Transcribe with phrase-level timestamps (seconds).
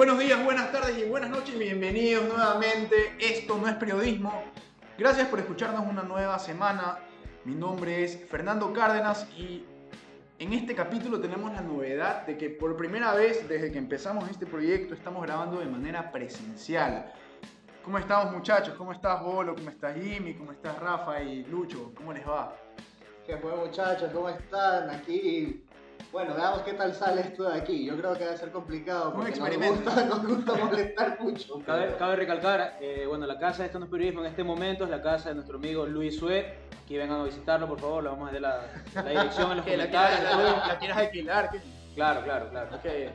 [0.00, 1.58] Buenos días, buenas tardes y buenas noches.
[1.58, 3.12] Bienvenidos nuevamente.
[3.20, 4.44] Esto no es periodismo.
[4.96, 7.00] Gracias por escucharnos una nueva semana.
[7.44, 9.62] Mi nombre es Fernando Cárdenas y
[10.38, 14.46] en este capítulo tenemos la novedad de que por primera vez desde que empezamos este
[14.46, 17.12] proyecto estamos grabando de manera presencial.
[17.84, 18.74] ¿Cómo estamos muchachos?
[18.78, 19.54] ¿Cómo estás Bolo?
[19.54, 20.32] ¿Cómo estás Jimmy?
[20.32, 21.92] ¿Cómo estás Rafa y Lucho?
[21.94, 22.56] ¿Cómo les va?
[23.26, 24.10] ¿Qué fue muchachos?
[24.14, 24.88] ¿Cómo están?
[24.88, 25.62] Aquí
[26.12, 27.84] bueno, veamos qué tal sale esto de aquí.
[27.84, 31.60] Yo creo que va a ser complicado porque nos gusta, nos gusta molestar mucho.
[31.64, 34.90] Cabe, recalcar, eh, bueno, la casa de Esto no es periodismo en este momento es
[34.90, 36.54] la casa de nuestro amigo Luis Sue.
[36.84, 39.66] Aquí vengan a visitarlo, por favor, le vamos a dar la, la dirección en los
[39.66, 40.22] comentarios.
[40.22, 41.50] La, la, quieres alquilar?
[41.94, 42.76] Claro, claro, claro.
[42.76, 43.10] Okay.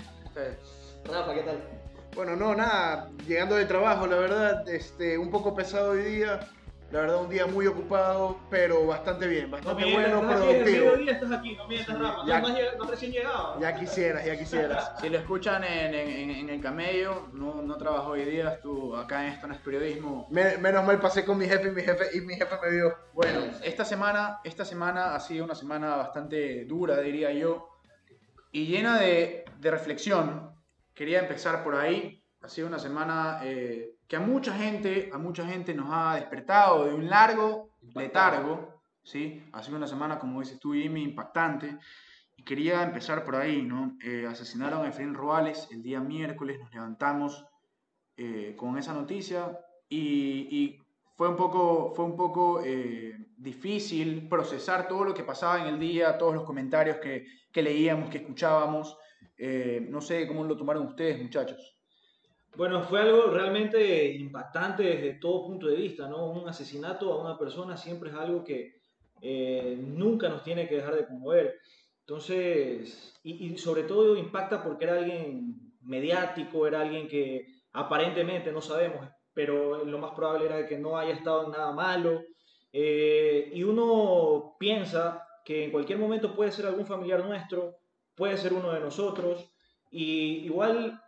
[1.05, 1.63] Rafa, ¿qué tal?
[2.15, 6.39] Bueno, no, nada, llegando de trabajo, la verdad, este, un poco pesado hoy día.
[6.91, 10.91] La verdad, un día muy ocupado, pero bastante bien, bastante bueno, productivo.
[10.93, 12.25] Aquí, estás aquí, no mientas, Rafa.
[12.27, 12.39] Ya,
[12.77, 13.59] no, recién llegado.
[13.59, 14.91] Ya quisieras, ya quisieras.
[15.01, 19.25] si lo escuchan en, en, en, el camello, no, no trabajó hoy día, estuvo acá
[19.25, 20.27] en esto no es periodismo.
[20.29, 22.95] menos mal pasé con mi jefe y mi jefe, y mi jefe me vio.
[23.13, 27.67] Bueno, esta semana, esta semana ha sido una semana bastante dura, diría yo,
[28.51, 30.53] y llena de, de reflexión.
[30.93, 32.23] Quería empezar por ahí.
[32.41, 33.39] Ha sido una semana...
[33.43, 38.81] Eh, que a mucha gente, a mucha gente nos ha despertado de un largo letargo,
[39.03, 39.43] ¿sí?
[39.51, 41.77] Ha sido una semana, como dices tú, Jimmy, impactante.
[42.37, 43.97] Y quería empezar por ahí, ¿no?
[44.03, 47.45] Eh, asesinaron a Efraín Roales el día miércoles, nos levantamos
[48.17, 50.79] eh, con esa noticia y,
[51.17, 55.79] fue un poco, fue un poco eh, difícil procesar todo lo que pasaba en el
[55.79, 58.97] día, todos los comentarios que, que leíamos, que escuchábamos.
[59.89, 61.74] no sé cómo lo tomaron ustedes, muchachos.
[62.57, 66.27] Bueno, fue algo realmente impactante desde todo punto de vista, ¿no?
[66.27, 68.79] Un asesinato a una persona siempre es algo que
[69.21, 71.59] eh, nunca nos tiene que dejar de conmover.
[71.99, 79.05] Entonces, y, sobre todo impacta porque era alguien mediático, era alguien que aparentemente no sabemos,
[79.33, 82.21] pero lo más probable era que no haya estado en nada malo.
[82.71, 87.79] Eh, y uno piensa que en cualquier momento puede ser algún familiar nuestro,
[88.15, 89.51] puede ser uno de nosotros,
[89.91, 91.01] y igual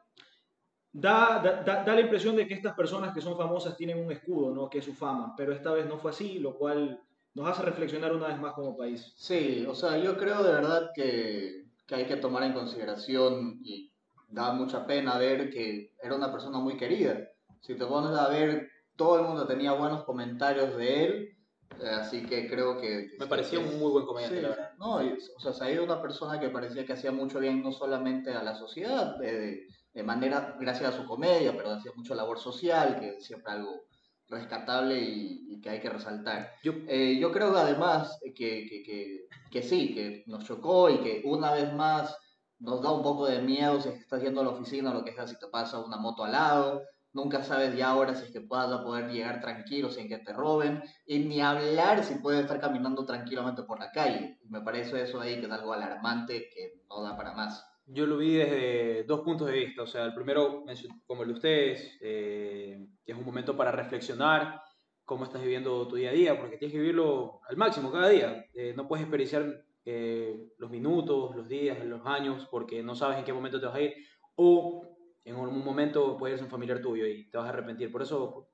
[0.99, 4.51] Da, da, da, la impresión de que estas personas que son famosas tienen un escudo,
[4.51, 4.67] ¿no?
[4.67, 6.99] que es su fama, pero esta vez no fue así, lo cual
[7.35, 9.13] nos hace reflexionar una vez más como país.
[9.15, 13.93] Sí, o sea, yo creo de verdad que, que hay que tomar en consideración y
[14.27, 17.29] da mucha pena ver que era una persona muy querida.
[17.61, 21.37] Si te pones a ver, todo el mundo tenía buenos comentarios de él,
[21.79, 23.11] eh, así que creo que...
[23.19, 24.71] Me parecía un muy buen comediante, la verdad.
[24.79, 27.71] No, o sea, se ha ido una persona que parecía que hacía mucho bien no
[27.71, 29.67] solamente a la sociedad, de de
[30.03, 33.87] manera, gracias a su comedia, pero hacía mucho labor social, que es siempre algo
[34.29, 36.51] rescatable y, que hay que resaltar.
[36.63, 41.23] Yo, eh, yo creo además que, que, que, que, sí, que nos chocó y que
[41.25, 42.15] una vez más
[42.59, 45.27] nos da un poco de miedo si estás yendo a la oficina, lo que sea,
[45.27, 46.83] si te pasa una moto al lado,
[47.13, 50.83] nunca sabes ya ahora si es que puedas poder llegar tranquilo sin que te roben,
[51.05, 54.39] y ni hablar si puedes estar caminando tranquilamente por la calle.
[54.49, 57.65] Me parece eso ahí que es algo alarmante que no da para más.
[57.89, 59.83] Yo lo vi desde dos puntos de vista.
[59.83, 60.65] O sea, el primero,
[61.05, 64.61] como el de ustedes, eh, que es un momento para reflexionar
[65.05, 68.45] cómo estás viviendo tu día a día, porque tienes que vivirlo al máximo cada día.
[68.53, 73.23] Eh, no puedes desperdiciar eh, los minutos, los días, los años, porque no sabes en
[73.23, 73.93] qué momento te vas a ir.
[74.35, 77.89] O en algún momento puede ser un familiar tuyo y te vas a arrepentir.
[77.89, 78.49] Por eso,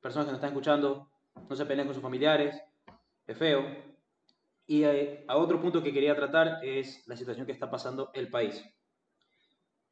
[0.00, 1.10] personas que nos están escuchando,
[1.46, 2.58] no se peleen con sus familiares,
[3.26, 3.66] es feo.
[4.66, 8.64] Y a otro punto que quería tratar es la situación que está pasando el país.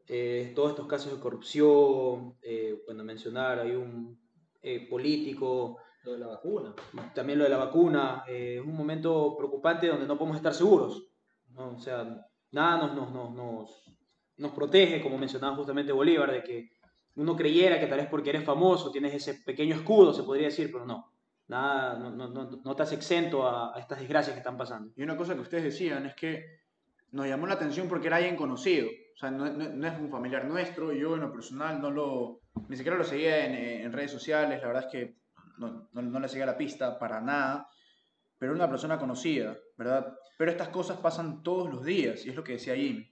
[0.08, 4.18] Eh, todos estos casos de corrupción, eh, cuando mencionar hay un
[4.62, 5.78] eh, político.
[6.04, 6.72] Lo de la vacuna.
[7.14, 8.24] También lo de la vacuna.
[8.28, 11.08] es un momento preocupante donde no podemos estar seguros.
[11.50, 11.74] ¿no?
[11.74, 12.04] O sea,
[12.52, 13.96] nada nos, nos, nos, nos,
[14.36, 16.70] nos protege, como mencionaba justamente Bolívar, de que
[17.16, 20.70] uno creyera que tal vez porque eres famoso tienes ese pequeño escudo, se podría decir,
[20.70, 21.12] pero no.
[21.48, 24.92] Nada, no, no, no, no estás exento a, a estas desgracias que están pasando.
[24.96, 26.60] Y una cosa que ustedes decían es que
[27.10, 28.88] nos llamó la atención porque era alguien conocido.
[29.16, 30.92] O sea, no, es un familiar nuestro.
[30.92, 34.60] Yo en lo personal no lo, ni siquiera lo seguía en, en redes sociales.
[34.60, 35.16] La verdad es que
[35.56, 37.66] no, no, le seguía la pista para nada.
[38.38, 40.14] Pero era una persona conocida, ¿verdad?
[40.36, 43.10] Pero estas cosas pasan todos los días y es lo que decía Jimmy.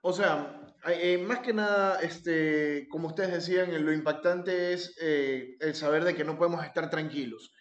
[0.00, 5.74] O sea, eh, más que nada, este, como ustedes decían, lo impactante es eh, el
[5.74, 7.52] saber de que no podemos estar tranquilos.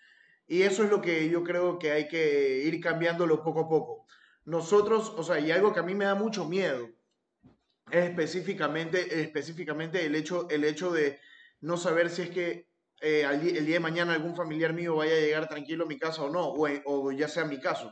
[0.47, 4.05] Y eso es lo que yo creo que hay que ir cambiándolo poco a poco.
[4.45, 6.87] Nosotros, o sea, y algo que a mí me da mucho miedo,
[7.91, 11.19] es específicamente, específicamente el, hecho, el hecho de
[11.61, 12.69] no saber si es que
[13.01, 16.23] eh, el día de mañana algún familiar mío vaya a llegar tranquilo a mi casa
[16.23, 17.91] o no, o, ya sea mi caso.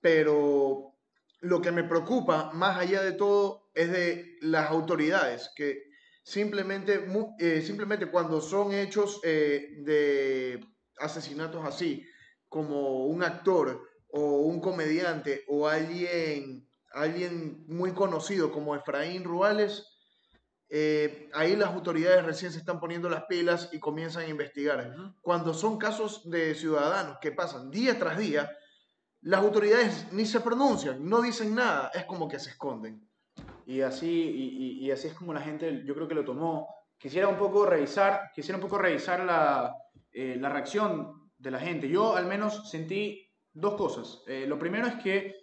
[0.00, 0.98] Pero
[1.40, 5.84] lo que me preocupa, más allá de todo, es de las autoridades, que
[6.22, 7.06] simplemente,
[7.38, 10.60] eh, simplemente cuando son hechos eh, de
[10.98, 12.04] asesinatos así,
[12.48, 19.86] como un actor o un comediante o alguien, alguien muy conocido como Efraín Ruales,
[20.70, 24.94] eh, ahí las autoridades recién se están poniendo las pilas y comienzan a investigar.
[25.22, 28.50] Cuando son casos de ciudadanos que pasan día tras día,
[29.22, 33.08] las autoridades ni se pronuncian, no dicen nada, es como que se esconden.
[33.66, 36.68] Y así, y, así es como la gente, yo creo que lo tomó.
[36.96, 39.74] Quisiera un poco revisar, quisiera un poco revisar la,
[40.12, 41.88] eh, la reacción de la gente.
[41.88, 44.22] Yo al menos sentí dos cosas.
[44.26, 45.34] Eh, lo primero es que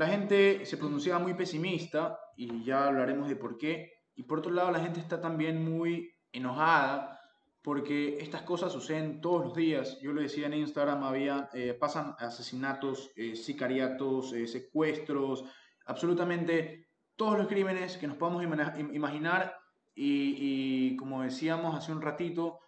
[0.00, 3.92] la gente se pronunciaba muy pesimista y ya hablaremos de por qué.
[4.14, 7.20] Y por otro lado, la gente está también muy enojada
[7.60, 9.98] porque estas cosas suceden todos los días.
[10.00, 15.44] Yo lo decía en Instagram, había, eh, pasan asesinatos, eh, sicariatos, secuestros,
[15.84, 19.54] absolutamente todos los crímenes que nos podamos imaginar.
[19.94, 22.60] Y como decíamos hace un ratito,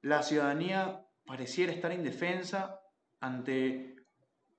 [0.00, 2.80] la ciudadanía pareciera estar indefensa
[3.20, 3.92] ante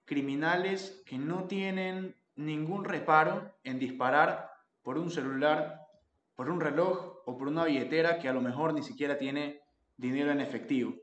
[0.06, 4.52] criminales que no tienen ningún reparo en disparar
[4.82, 5.88] por un celular,
[6.36, 9.62] por un reloj o por una billetera que a lo mejor ni siquiera tiene
[9.98, 10.94] dinero en efectivo.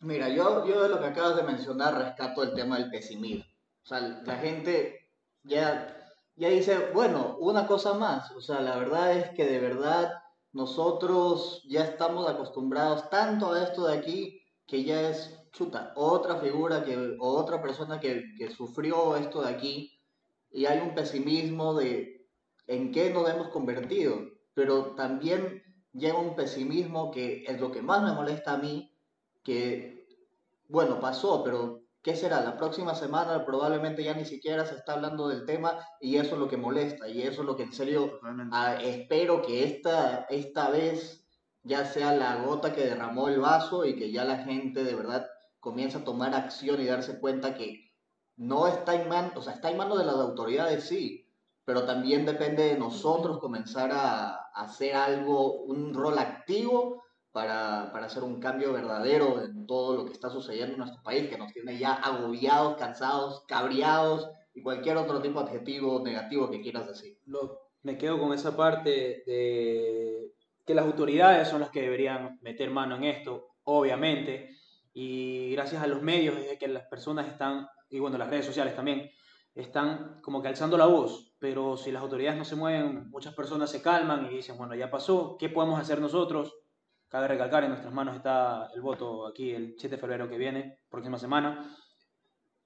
[0.00, 3.44] Mira, yo, yo de lo que acabas de mencionar rescato el tema del pesimismo.
[3.82, 5.10] O sea, la gente
[5.42, 5.96] ya,
[6.36, 8.30] ya dice, bueno, una cosa más.
[8.32, 10.12] O sea, la verdad es que de verdad
[10.52, 16.84] nosotros ya estamos acostumbrados tanto a esto de aquí que ya es chuta, otra figura
[16.84, 20.00] que, o otra persona que, que sufrió esto de aquí
[20.50, 22.26] y hay un pesimismo de
[22.66, 24.18] en qué nos hemos convertido,
[24.54, 25.62] pero también
[25.92, 28.94] llega un pesimismo que es lo que más me molesta a mí,
[29.42, 30.06] que,
[30.68, 32.40] bueno, pasó, pero ¿qué será?
[32.42, 36.40] La próxima semana probablemente ya ni siquiera se está hablando del tema y eso es
[36.40, 38.20] lo que molesta y eso es lo que en serio
[38.52, 41.24] ah, espero que esta, esta vez
[41.62, 45.28] ya sea la gota que derramó el vaso y que ya la gente de verdad
[45.68, 47.92] comienza a tomar acción y darse cuenta que
[48.36, 51.28] no está en manos, o sea, está en manos de las autoridades, sí,
[51.66, 58.24] pero también depende de nosotros comenzar a, hacer algo, un rol activo para, para, hacer
[58.24, 61.76] un cambio verdadero en todo lo que está sucediendo en nuestro país, que nos tiene
[61.78, 67.18] ya agobiados, cansados, cabreados y cualquier otro tipo de adjetivo negativo que quieras decir.
[67.82, 70.32] me quedo con esa parte de
[70.64, 74.57] que las autoridades son las que deberían meter mano en esto, obviamente,
[75.00, 78.74] y gracias a los medios es que las personas están, y bueno, las redes sociales
[78.74, 79.08] también,
[79.54, 83.70] están como que alzando la voz, pero si las autoridades no se mueven, muchas personas
[83.70, 86.52] se calman y dicen, bueno, ya pasó, ¿qué podemos hacer nosotros?
[87.06, 90.80] Cabe recalcar, en nuestras manos está el voto aquí el 7 de febrero que viene,
[90.88, 91.72] próxima semana.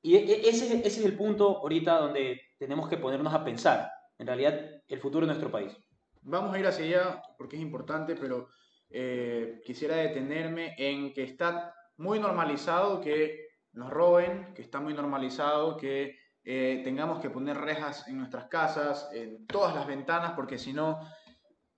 [0.01, 3.91] Y e, e, ese, ese es el punto ahorita donde tenemos que ponernos a pensar,
[4.17, 4.59] en realidad,
[4.89, 5.77] el futuro de nuestro país.
[6.23, 8.49] Vamos a ir hacia allá porque es importante, pero
[8.89, 15.77] eh, quisiera detenerme en que está muy normalizado que nos roben, que está muy normalizado
[15.77, 20.73] que eh, tengamos que poner rejas en nuestras casas, en todas las ventanas, porque si
[20.73, 20.99] no,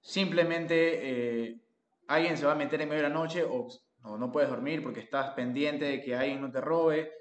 [0.00, 1.60] simplemente eh,
[2.08, 3.68] alguien se va a meter en medio de la noche o
[4.18, 7.12] no, puedes dormir porque estás pendiente de que alguien no te robe,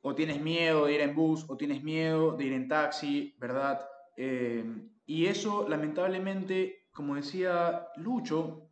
[0.00, 3.88] o tienes miedo de ir en bus, o tienes miedo de ir en taxi, ¿verdad?
[4.16, 4.64] Eh,
[5.06, 8.68] y eso, lamentablemente, como decía Lucho,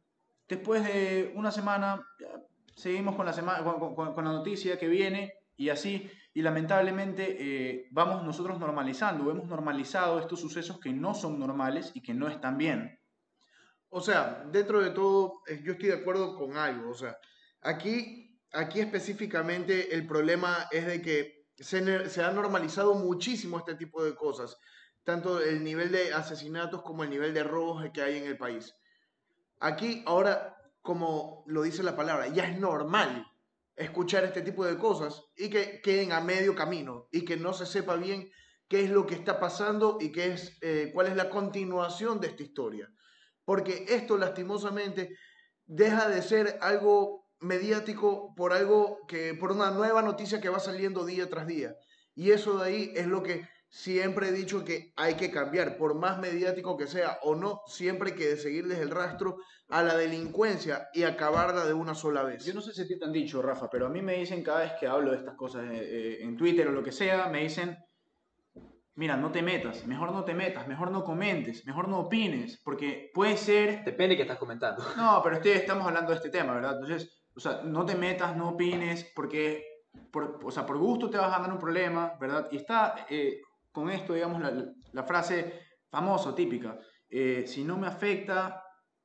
[0.49, 2.05] después de una semana
[2.75, 8.25] seguimos con la, semana, con, la noticia que viene y así, y lamentablemente eh, vamos
[8.25, 12.99] nosotros normalizando, hemos normalizado estos sucesos que no son normales y que no están bien.
[13.91, 17.17] O sea, dentro de todo, eh, yo estoy de acuerdo con algo, o sea,
[17.61, 24.03] aquí, aquí específicamente el problema es de que se, se ha normalizado muchísimo este tipo
[24.03, 24.57] de cosas,
[25.05, 28.75] tanto el nivel de asesinatos como el nivel de robos que hay en el país.
[29.59, 33.27] Aquí ahora como lo dice la palabra, ya es normal
[33.77, 37.67] escuchar este tipo de cosas y que queden a medio camino y que no se
[37.67, 38.31] sepa bien
[38.69, 42.29] qué es lo que está pasando y qué es, eh, cuál es la continuación de
[42.29, 42.89] esta historia.
[43.45, 45.17] Porque esto lastimosamente
[45.67, 51.05] deja de ser algo mediático por algo que, por una nueva noticia que va saliendo
[51.05, 51.75] día tras día.
[52.15, 55.95] Y eso de ahí es lo que siempre he dicho que hay que cambiar, por
[55.95, 60.89] más mediático que sea o no, siempre hay que seguirles el rastro a la delincuencia
[60.93, 62.45] y acabarla de una sola vez.
[62.45, 64.73] Yo no sé si te han dicho, Rafa, pero a mí me dicen cada vez
[64.79, 67.79] que hablo de estas cosas eh, eh, en Twitter o lo que sea, me dicen,
[68.97, 73.11] mira, no te metas, mejor no te metas, mejor no comentes, mejor no opines, porque
[73.15, 73.85] puede ser...
[73.85, 74.83] Depende de qué estás comentando.
[74.97, 76.75] No, pero estamos hablando de este tema, ¿verdad?
[76.75, 79.65] Entonces, o sea, no te metas, no opines, porque...
[80.13, 82.47] Por, o sea, por gusto te vas a dar un problema, ¿verdad?
[82.53, 83.41] Y está eh,
[83.73, 84.43] con esto, digamos,
[84.93, 85.61] la, frase
[85.91, 88.63] famosa, típica, si no me afecta,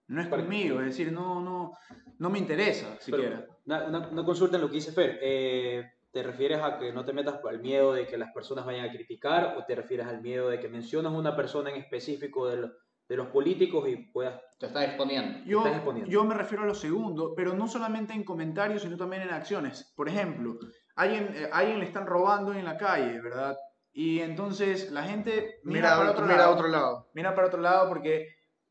[0.08, 1.74] no es Para- conmigo, es decir, no, no,
[2.20, 3.46] no me interesa Pero, siquiera.
[3.66, 5.20] Una, una- una consulta en lo que dice Fer.
[5.22, 8.88] Eh, ¿Te refieres a que no te metas el miedo de que las personas vayan
[8.88, 12.58] a criticar o te refieres al miedo de que mencionas una persona en específico de,
[12.58, 12.72] lo-
[13.10, 14.40] de los políticos y puedas...
[14.58, 15.40] Te estás exponiendo.
[15.46, 16.10] Yo, estás exponiendo.
[16.10, 19.92] yo me refiero a lo segundo, pero no solamente en comentarios, sino también en acciones.
[19.98, 20.58] Por ejemplo,
[20.96, 23.58] alguien, eh, alguien le están robando en la calle, ¿verdad?
[23.98, 26.50] Y entonces la gente mira, Mira, para otro mira lado.
[26.52, 27.08] a otro lado.
[27.14, 28.28] mira para otro lado porque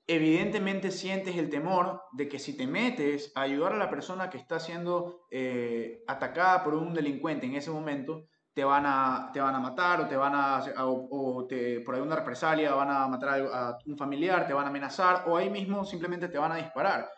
[0.06, 4.36] evidentemente sientes el temor de que si te metes a ayudar a la persona que
[4.38, 9.54] está siendo eh, atacada por un delincuente en ese momento, te van a, te van
[9.54, 13.08] a matar o te van a, hacer- o, o te, por alguna represalia van a
[13.08, 16.52] matar a, a un familiar, te van a amenazar o ahí mismo simplemente te van
[16.52, 17.08] a disparar.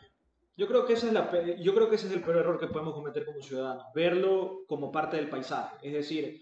[0.57, 2.69] Yo creo, que esa es la, yo creo que ese es el peor error que
[2.69, 5.77] podemos cometer como ciudadanos, verlo como parte del paisaje.
[5.83, 6.41] Es decir,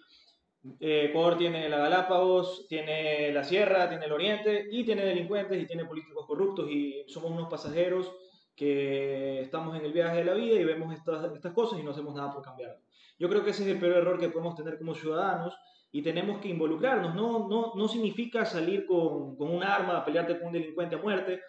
[0.81, 5.67] eh, Ecuador tiene la Galápagos, tiene la Sierra, tiene el Oriente y tiene delincuentes y
[5.67, 8.13] tiene políticos corruptos y somos unos pasajeros
[8.55, 11.91] que estamos en el viaje de la vida y vemos estas, estas cosas y no
[11.91, 12.79] hacemos nada por cambiarlo.
[13.19, 15.57] Yo creo que ese es el peor error que podemos tener como ciudadanos
[15.93, 17.15] y tenemos que involucrarnos.
[17.15, 20.99] No, no, no significa salir con, con un arma a pelearte con un delincuente a
[20.99, 21.41] muerte,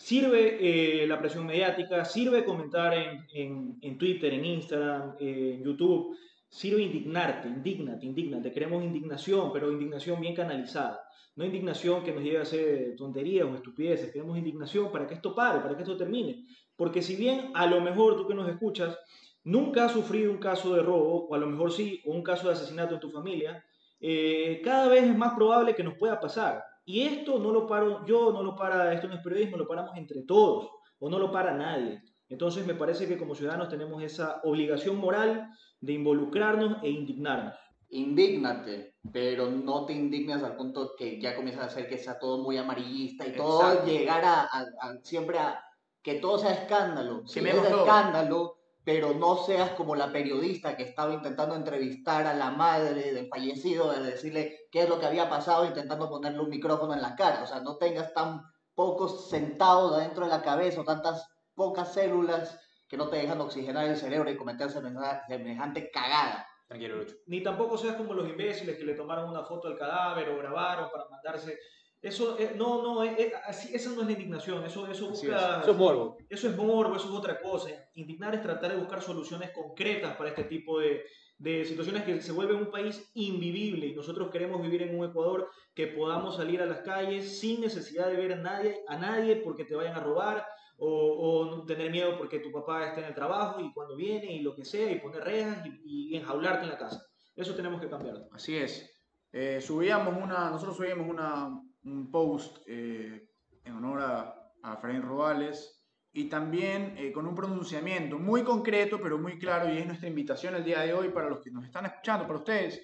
[0.00, 0.56] Sirve
[1.02, 6.16] eh, la presión mediática, sirve comentar en, en, en Twitter, en Instagram, eh, en YouTube,
[6.50, 8.52] sirve indignarte, indignate, indignate.
[8.52, 11.00] Queremos indignación, pero indignación bien canalizada.
[11.36, 14.12] No indignación que nos lleve a hacer tonterías o estupideces.
[14.12, 16.44] Queremos indignación para que esto pare, para que esto termine.
[16.74, 18.98] Porque si bien a lo mejor tú que nos escuchas
[19.44, 22.48] nunca has sufrido un caso de robo, o a lo mejor sí, o un caso
[22.48, 23.64] de asesinato en tu familia,
[24.00, 26.62] eh, cada vez es más probable que nos pueda pasar.
[26.84, 29.96] Y esto no lo paro yo, no lo para, esto no es periodismo, lo paramos
[29.96, 32.02] entre todos, o no lo para nadie.
[32.28, 35.48] Entonces me parece que como ciudadanos tenemos esa obligación moral
[35.80, 37.54] de involucrarnos e indignarnos.
[37.88, 42.38] Indígnate, pero no te indignes al punto que ya comienzas a hacer que sea todo
[42.38, 43.86] muy amarillista y todo Exacto.
[43.90, 45.62] llegar a, a- a- siempre a
[46.02, 47.22] que todo sea escándalo.
[47.32, 52.50] Quememos es escándalo, pero no seas como la periodista que estaba intentando entrevistar a la
[52.50, 56.94] madre del fallecido, de decirle qué es lo que había pasado, intentando ponerle un micrófono
[56.94, 57.42] en la cara.
[57.42, 58.42] O sea, no tengas tan
[58.74, 62.58] pocos centavos adentro de la cabeza o tantas pocas células
[62.90, 66.44] que no te dejan oxigenar el cerebro y cometer semejante, cagada.
[66.66, 67.14] Tranquilo, Lucho.
[67.26, 70.90] Ni tampoco seas como los imbéciles que le tomaron una foto al cadáver o grabaron
[70.90, 71.56] para mandarse.
[72.02, 75.60] Eso, eh, no, no, eh, eh, así, esa no es la indignación, eso, eso busca...
[75.60, 76.18] Eso es morbo.
[76.28, 77.70] Eso es morbo, eso es otra cosa.
[77.94, 81.04] Indignar es tratar de buscar soluciones concretas para este tipo de,
[81.38, 85.48] de situaciones que se vuelve un país invivible y nosotros queremos vivir en un Ecuador
[85.74, 89.64] que podamos salir a las calles sin necesidad de ver a nadie, a nadie porque
[89.64, 90.44] te vayan a robar
[90.80, 94.40] o, o tener miedo porque tu papá está en el trabajo y cuando viene y
[94.40, 97.04] lo que sea y poner rejas y, y enjaularte en la casa.
[97.36, 98.16] Eso tenemos que cambiar.
[98.32, 98.90] Así es.
[99.32, 101.48] Eh, subíamos una, nosotros subíamos una,
[101.84, 103.28] un post eh,
[103.64, 109.18] en honor a, a Efraín Rodales y también eh, con un pronunciamiento muy concreto pero
[109.18, 111.86] muy claro y es nuestra invitación el día de hoy para los que nos están
[111.86, 112.82] escuchando, para ustedes.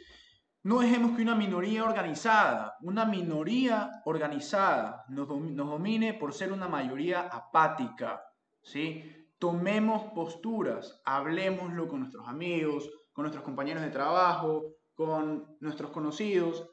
[0.67, 6.53] No dejemos que una minoría organizada, una minoría organizada nos, dom- nos domine por ser
[6.53, 8.21] una mayoría apática,
[8.63, 9.29] ¿sí?
[9.39, 16.69] Tomemos posturas, hablemoslo con nuestros amigos, con nuestros compañeros de trabajo, con nuestros conocidos,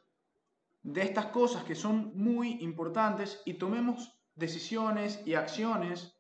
[0.81, 6.19] de estas cosas que son muy importantes y tomemos decisiones y acciones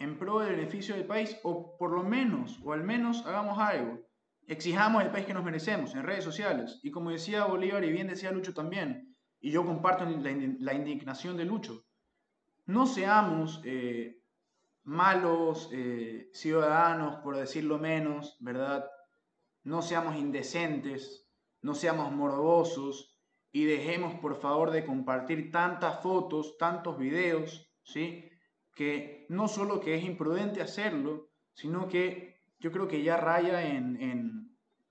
[0.00, 4.00] en pro del beneficio del país o por lo menos, o al menos hagamos algo.
[4.52, 6.78] Exijamos el país que nos merecemos en redes sociales.
[6.82, 10.74] Y como decía Bolívar y bien decía Lucho también, y yo comparto la, indi- la
[10.74, 11.84] indignación de Lucho,
[12.66, 14.20] no seamos eh,
[14.84, 18.84] malos eh, ciudadanos, por decirlo menos, ¿verdad?
[19.64, 21.26] No seamos indecentes,
[21.62, 22.94] no seamos morbosos
[23.52, 28.28] y dejemos por favor de compartir tantas fotos, tantos videos, ¿sí?
[28.74, 34.41] Que no solo que es imprudente hacerlo, sino que yo creo que ya raya en-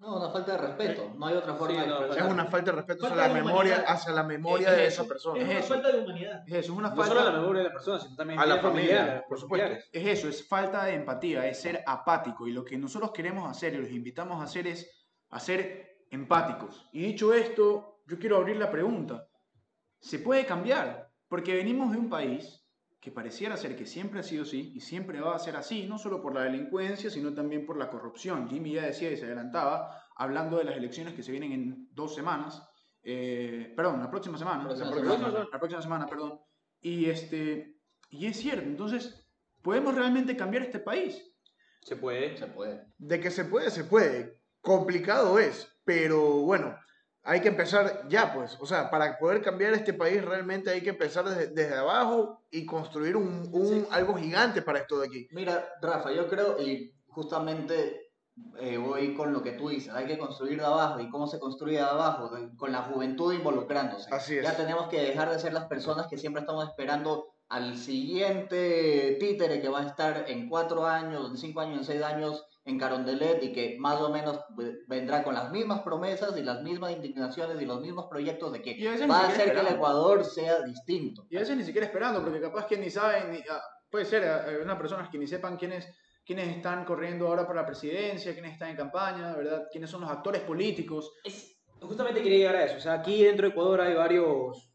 [0.02, 1.14] No, una falta de respeto.
[1.16, 2.26] No hay otra forma Sí, de expresar.
[2.26, 5.04] Es una falta de respeto Falta hacia la memoria, hacia la memoria Es de esa
[5.04, 5.40] persona.
[5.40, 5.74] Es Es una eso.
[5.76, 6.44] falta de humanidad.
[6.48, 7.08] es eso, es una No falta...
[7.14, 9.64] solo a la memoria de la persona, sino también A la familia, por supuesto.
[9.68, 9.90] familiares.
[9.94, 12.48] Es eso, es falta de empatía, es ser apático.
[12.48, 14.90] Y lo que nosotros queremos hacer y los invitamos a hacer es
[15.30, 16.90] a ser empáticos.
[16.92, 19.28] Y dicho esto, yo quiero abrir la pregunta.
[20.00, 21.12] ¿Se puede cambiar?
[21.28, 22.61] Porque venimos de un país
[23.02, 25.98] que pareciera ser que siempre ha sido así y siempre va a ser así, no
[25.98, 28.48] solo por la delincuencia, sino también por la corrupción.
[28.48, 32.14] Jimmy ya decía y se adelantaba, hablando de las elecciones que se vienen en dos
[32.14, 32.64] semanas,
[33.02, 35.48] eh, perdón, la próxima semana, Próxima la, próxima, semana.
[35.52, 36.40] la próxima semana, perdón.
[36.80, 37.80] Y, este,
[38.12, 39.28] y es cierto, entonces,
[39.64, 41.28] ¿podemos realmente cambiar este país?
[41.82, 42.38] Se puede.
[42.38, 42.86] Se puede.
[43.00, 44.40] De que se puede, se puede.
[44.62, 46.78] Complicado es, pero bueno,
[47.24, 48.58] hay que empezar ya, pues.
[48.60, 52.66] O sea, para poder cambiar este país realmente hay que empezar desde, desde abajo y
[52.66, 55.28] construir un, un algo gigante para esto de aquí.
[55.32, 58.12] Mira, Rafa, yo creo, y justamente
[58.60, 61.00] eh, voy con lo que tú dices, hay que construir de abajo.
[61.00, 62.32] ¿Y cómo se construye de abajo?
[62.58, 64.14] Con la juventud involucrándose.
[64.14, 64.44] Así es.
[64.44, 69.62] Ya tenemos que dejar de ser las personas que siempre estamos esperando al siguiente títere
[69.62, 73.44] que va a estar en cuatro años, en cinco años, en seis años en Carondelet
[73.44, 74.40] y que más o menos
[74.88, 78.98] vendrá con las mismas promesas y las mismas indignaciones y los mismos proyectos de que
[79.08, 81.26] va a hacer que el Ecuador sea distinto.
[81.30, 84.24] Y a veces ni siquiera esperando, porque capaz que ni saben, ni, ah, puede ser
[84.24, 85.88] eh, una personas que ni sepan quiénes,
[86.24, 89.68] quiénes están corriendo ahora por la presidencia, quiénes están en campaña, ¿verdad?
[89.72, 91.12] quiénes son los actores políticos.
[91.24, 92.78] Es, justamente quería llegar a eso.
[92.78, 94.72] O sea, aquí dentro de Ecuador hay varios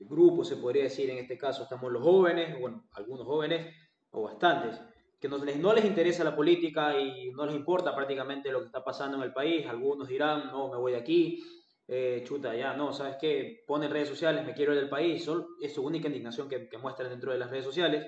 [0.00, 3.74] grupos, se podría decir, en este caso estamos los jóvenes, bueno, algunos jóvenes
[4.10, 4.80] o bastantes
[5.20, 8.66] que no les, no les interesa la política y no les importa prácticamente lo que
[8.66, 9.66] está pasando en el país.
[9.66, 11.42] Algunos dirán, no, me voy de aquí,
[11.86, 13.64] eh, chuta, ya, no, ¿sabes qué?
[13.66, 15.28] Ponen redes sociales, me quiero del país,
[15.60, 18.06] es su única indignación que, que muestran dentro de las redes sociales.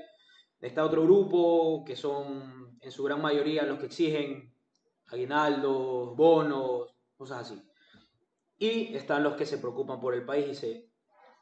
[0.60, 4.54] Está otro grupo que son en su gran mayoría los que exigen
[5.08, 7.62] aguinaldos, bonos, cosas así.
[8.58, 10.90] Y están los que se preocupan por el país y se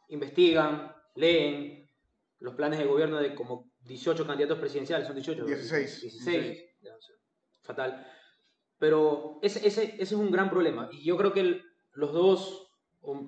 [0.09, 1.91] investigan, leen
[2.39, 5.45] los planes de gobierno de como 18 candidatos presidenciales, son 18.
[5.45, 6.03] 16.
[6.03, 6.65] 16.
[7.63, 8.07] Fatal.
[8.79, 10.89] Pero ese, ese, ese, es un gran problema.
[10.93, 11.63] Y yo creo que
[11.95, 12.71] los dos,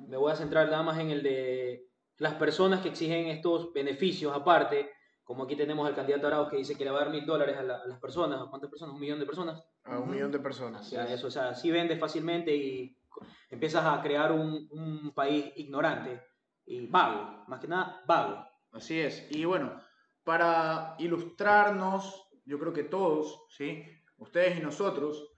[0.08, 1.88] me voy a centrar nada más en el de
[2.18, 4.90] las personas que exigen estos beneficios aparte,
[5.24, 7.56] como aquí tenemos al candidato Arauz que dice que le va a dar mil dólares
[7.56, 8.40] a, las personas.
[8.40, 8.94] ¿A cuántas personas?
[8.94, 9.62] ¿Un millón de personas?
[9.84, 10.90] A un millón de personas.
[10.90, 12.96] Ya, eso, o sea, sí vendes fácilmente y
[13.48, 16.22] empiezas a crear un, un país ignorante
[16.66, 18.46] y vago, más que nada vago.
[18.72, 19.26] Así es.
[19.30, 19.80] Y bueno,
[20.30, 23.82] para ilustrarnos, yo creo que todos, ¿sí?
[24.18, 25.28] ustedes y nosotros,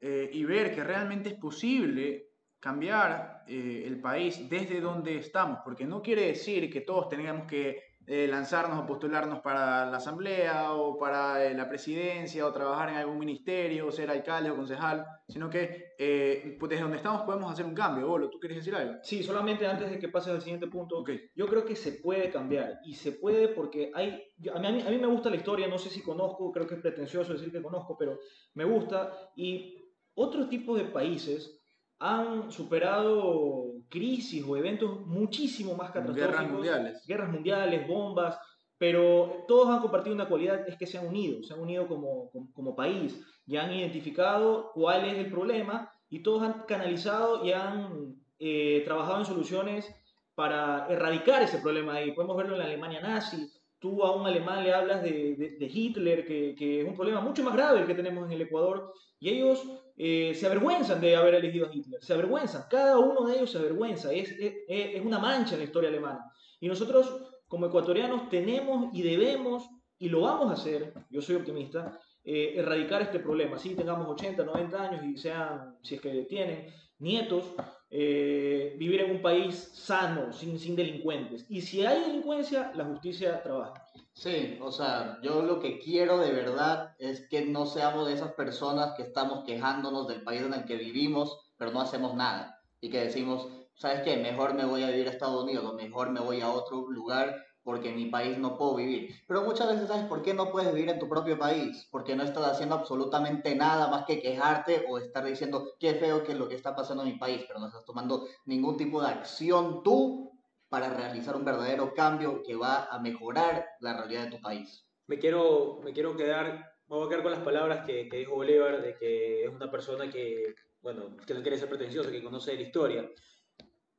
[0.00, 5.84] eh, y ver que realmente es posible cambiar eh, el país desde donde estamos, porque
[5.84, 10.98] no quiere decir que todos tengamos que eh, lanzarnos o postularnos para la asamblea o
[10.98, 15.48] para eh, la presidencia o trabajar en algún ministerio o ser alcalde o concejal, sino
[15.48, 18.08] que eh, pues desde donde estamos podemos hacer un cambio.
[18.08, 18.94] Bolo, ¿tú quieres decir algo?
[19.04, 21.04] Sí, solamente antes de que pases al siguiente punto,
[21.36, 24.20] yo creo que se puede cambiar y se puede porque hay,
[24.52, 26.80] a, mí, a mí me gusta la historia, no sé si conozco, creo que es
[26.80, 28.18] pretencioso decir que conozco, pero
[28.54, 31.62] me gusta y otros tipos de países
[32.00, 36.30] han superado crisis o eventos muchísimo más catastróficos.
[36.30, 37.06] Guerras mundiales.
[37.06, 38.38] Guerras mundiales, bombas,
[38.78, 42.30] pero todos han compartido una cualidad, es que se han unido, se han unido como,
[42.54, 48.14] como, país y han identificado cuál es el problema y todos han canalizado y han
[48.38, 49.86] eh, trabajado en soluciones
[50.34, 52.12] para erradicar ese problema ahí.
[52.12, 53.52] Podemos verlo en la Alemania nazi.
[53.80, 57.42] Tú a un alemán le hablas de, de, Hitler, que, que, es un problema mucho
[57.42, 59.64] más grave el que tenemos en el Ecuador, y ellos
[59.96, 63.58] eh, se avergüenzan de haber elegido a Hitler, se avergüenzan, cada uno de ellos se
[63.58, 66.30] avergüenza, es, es, es, una mancha en la historia alemana.
[66.60, 71.98] Y nosotros como ecuatorianos tenemos y debemos, y lo vamos a hacer, yo soy optimista,
[72.22, 73.58] eh, erradicar este problema.
[73.58, 76.66] Si tengamos 80, 90 años y sean, si es que tienen,
[76.98, 77.44] nietos,
[77.90, 81.44] eh, vivir en un país sano, sin, sin delincuentes.
[81.48, 83.84] Y si hay delincuencia, la justicia trabaja.
[84.12, 88.32] Sí, o sea, yo lo que quiero de verdad es que no seamos de esas
[88.34, 92.60] personas que estamos quejándonos del país en el que vivimos, pero no hacemos nada.
[92.80, 94.16] Y que decimos, ¿sabes qué?
[94.16, 97.44] Mejor me voy a vivir a Estados Unidos o mejor me voy a otro lugar
[97.70, 99.14] porque en mi país no puedo vivir.
[99.28, 101.86] Pero muchas veces, ¿sabes por qué no puedes vivir en tu propio país?
[101.92, 106.32] Porque no estás haciendo absolutamente nada más que quejarte o estar diciendo qué feo que
[106.32, 109.06] es lo que está pasando en mi país, pero no estás tomando ningún tipo de
[109.06, 110.32] acción tú
[110.68, 114.84] para realizar un verdadero cambio que va a mejorar la realidad de tu país.
[115.06, 118.34] Me quiero, me quiero quedar, me voy a quedar con las palabras que, que dijo
[118.34, 122.52] Bolívar, de que es una persona que, bueno, que no quiere ser pretencioso, que conoce
[122.52, 123.08] la historia.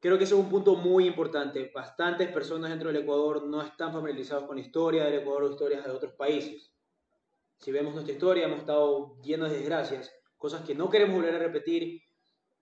[0.02, 1.72] Creo que ese es un punto muy importante.
[1.74, 5.86] Bastantes personas dentro del Ecuador no están familiarizados con la historia del Ecuador o historias
[5.86, 6.74] de otros países.
[7.58, 11.40] Si vemos nuestra historia, hemos estado llenos de desgracias, cosas que no queremos volver a
[11.40, 12.02] repetir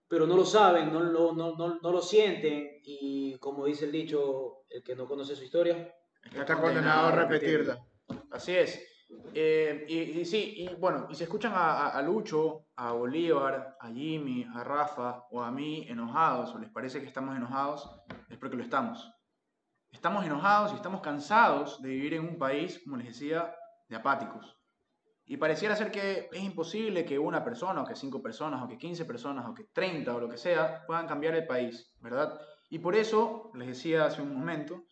[0.10, 3.92] pero no lo saben, no lo, no, no, no lo sienten y como dice el
[3.92, 5.96] dicho, el que no conoce su historia
[6.36, 7.80] está, condenado a repetirla.
[8.32, 8.84] Así es.
[9.34, 14.46] Eh, y, sí, y bueno, y si escuchan a, a, Lucho, a Bolívar, a Jimmy,
[14.54, 17.90] a Rafa o a mí enojados, o les parece que estamos enojados,
[18.30, 19.12] es porque lo estamos.
[19.92, 23.56] Estamos enojados y estamos cansados de vivir en un país, como les decía,
[23.88, 24.56] de apáticos.
[25.26, 28.78] Y pareciera ser que es imposible que una persona, o que cinco personas, o que
[28.78, 32.40] quince personas, o que treinta, o lo que sea, puedan cambiar el país, ¿verdad?
[32.70, 34.86] Y por eso, les decía hace un momento,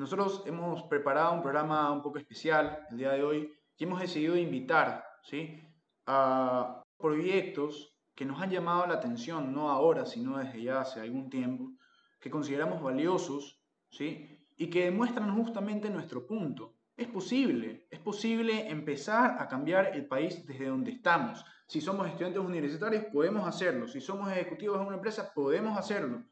[0.00, 4.34] nosotros hemos preparado un programa un poco especial el día de hoy, y hemos decidido
[4.34, 5.62] invitar, ¿sí?
[6.06, 11.28] A proyectos que nos han llamado la atención, no ahora, sino desde ya hace algún
[11.28, 11.72] tiempo,
[12.18, 14.46] que consideramos valiosos, ¿sí?
[14.56, 16.76] Y que demuestran justamente nuestro punto.
[16.96, 21.44] Es posible, es posible empezar a cambiar el país desde donde estamos.
[21.66, 23.86] Si somos estudiantes universitarios, podemos hacerlo.
[23.86, 26.24] Si somos ejecutivos de una empresa, podemos hacerlo.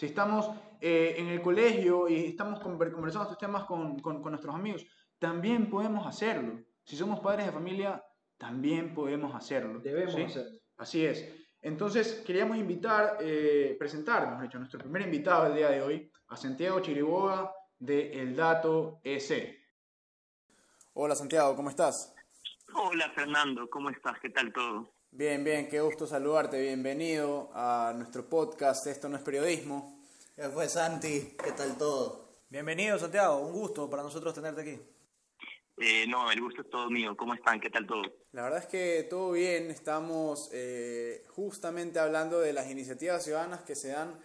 [0.00, 4.54] Si estamos eh, en el colegio y estamos conversando estos temas con, con, con nuestros
[4.54, 4.86] amigos,
[5.18, 6.58] también podemos hacerlo.
[6.82, 8.02] Si somos padres de familia,
[8.38, 9.78] también podemos hacerlo.
[9.78, 10.58] Debemos hacerlo.
[10.78, 11.30] Así es.
[11.60, 16.80] Entonces, queríamos invitar, eh, presentar, hecho, nuestro primer invitado del día de hoy, a Santiago
[16.80, 19.54] Chiriboga de El Dato EC.
[20.94, 22.14] Hola Santiago, ¿cómo estás?
[22.72, 24.18] Hola Fernando, ¿cómo estás?
[24.18, 24.94] ¿Qué tal todo?
[25.12, 30.00] Bien, bien, qué gusto saludarte, bienvenido a nuestro podcast Esto no es periodismo.
[30.36, 31.36] ¿Qué fue Santi?
[31.42, 32.28] ¿Qué tal todo?
[32.48, 34.80] Bienvenido Santiago, un gusto para nosotros tenerte aquí.
[35.78, 37.16] Eh, no, el gusto es todo mío.
[37.16, 37.58] ¿Cómo están?
[37.58, 38.02] ¿Qué tal todo?
[38.30, 39.72] La verdad es que todo bien.
[39.72, 44.16] Estamos eh, justamente hablando de las iniciativas ciudadanas que se dan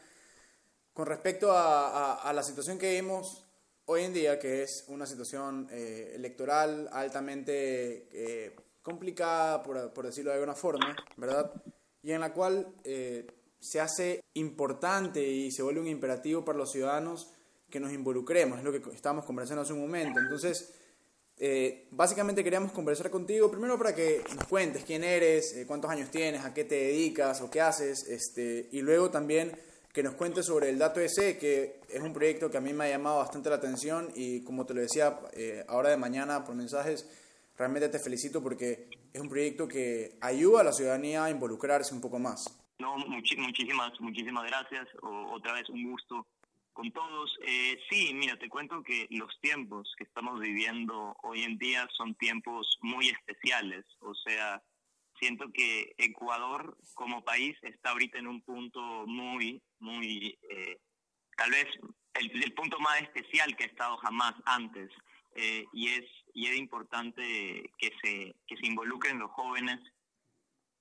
[0.93, 3.47] con respecto a, la situación que vimos
[3.85, 8.53] hoy en día, que es una situación eh, electoral altamente
[8.85, 11.51] complicada, por, por, decirlo de alguna forma, ¿verdad?
[12.01, 12.73] Y en la cual
[13.59, 17.29] se hace importante y se vuelve un imperativo para los ciudadanos
[17.69, 18.59] que nos involucremos.
[18.59, 20.19] Es lo que estábamos conversando hace un momento.
[20.19, 20.71] Entonces,
[21.37, 26.09] eh, básicamente queríamos conversar contigo, primero para que nos cuentes quién eres, eh, cuántos años
[26.09, 29.51] tienes, a qué te dedicas o qué haces, este, y luego también
[29.91, 32.85] que nos cuentes sobre el Dato EC, que es un proyecto que a mí me
[32.85, 36.55] ha llamado bastante la atención y como te lo decía eh, ahora de mañana por
[36.55, 37.05] mensajes,
[37.57, 42.01] realmente te felicito porque es un proyecto que ayuda a la ciudadanía a involucrarse un
[42.01, 42.61] poco más.
[42.79, 44.87] No, muchísimas, muchísimas gracias.
[45.01, 46.27] otra vez un gusto
[46.73, 47.37] con todos.
[47.47, 52.15] Eh, sí, mira, te cuento que los tiempos que estamos viviendo hoy en día son
[52.15, 53.85] tiempos muy especiales.
[54.01, 54.61] O sea,
[55.19, 60.77] siento que Ecuador como país está ahorita en un punto muy, muy, eh,
[61.37, 61.67] tal vez
[62.15, 64.91] el, punto más especial que ha estado jamás antes.
[65.35, 69.79] Eh, y es y es importante que se que se involucren los jóvenes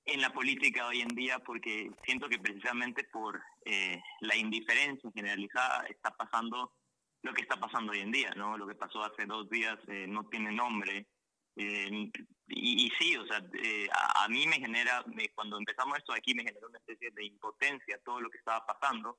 [0.03, 5.85] en la política hoy en día porque siento que precisamente por eh, la indiferencia generalizada
[5.87, 6.73] está pasando
[7.23, 8.55] lo que está pasando hoy en día, ¿no?
[8.55, 11.07] Lo que pasó hace dos días eh, no tiene nombre.
[11.55, 12.11] Eh,
[12.47, 13.41] y, sí, o sea,
[14.23, 18.21] a, mí me genera, cuando empezamos esto aquí, me generó una especie de impotencia todo
[18.21, 19.17] lo que estaba pasando.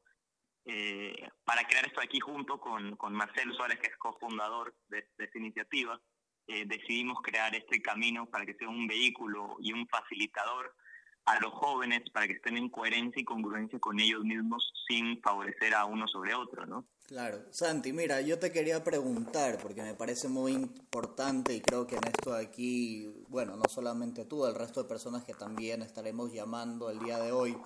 [1.45, 5.39] para crear esto aquí junto con, con Marcelo Suárez, que es cofundador de, de esta
[5.39, 6.01] iniciativa,
[6.49, 10.75] eh, decidimos crear este camino para que sea un vehículo y un facilitador
[11.25, 15.75] a los jóvenes para que estén en coherencia y congruencia con ellos mismos sin favorecer
[15.75, 16.85] a uno sobre otro, ¿no?
[17.09, 17.41] Claro.
[17.51, 22.07] Santi, mira, yo te quería preguntar, porque me parece muy importante y creo que en
[22.07, 27.01] esto aquí, bueno, no solamente tú, el resto de personas que también estaremos llamando el
[27.01, 27.57] día de hoy,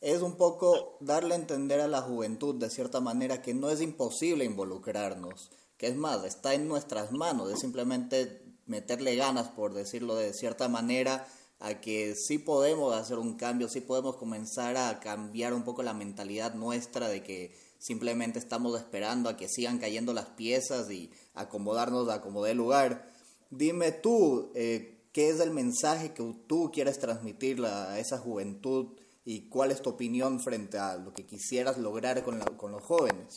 [0.00, 3.82] es un poco darle a entender a la juventud de cierta manera que no es
[3.82, 5.50] imposible involucrarnos
[5.84, 10.66] que es más, está en nuestras manos, es simplemente meterle ganas, por decirlo de cierta
[10.66, 11.28] manera,
[11.60, 15.92] a que sí podemos hacer un cambio, sí podemos comenzar a cambiar un poco la
[15.92, 22.08] mentalidad nuestra de que simplemente estamos esperando a que sigan cayendo las piezas y acomodarnos
[22.08, 23.06] a como dé lugar.
[23.50, 29.50] Dime tú, eh, ¿qué es el mensaje que tú quieres transmitir a esa juventud y
[29.50, 33.36] cuál es tu opinión frente a lo que quisieras lograr con, con los jóvenes?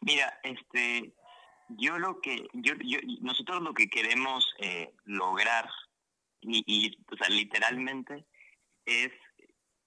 [0.00, 1.14] Mira, este,
[1.68, 5.68] yo lo que, yo, yo nosotros lo que queremos eh, lograr,
[6.40, 6.96] y,
[7.28, 8.24] literalmente,
[8.84, 9.12] es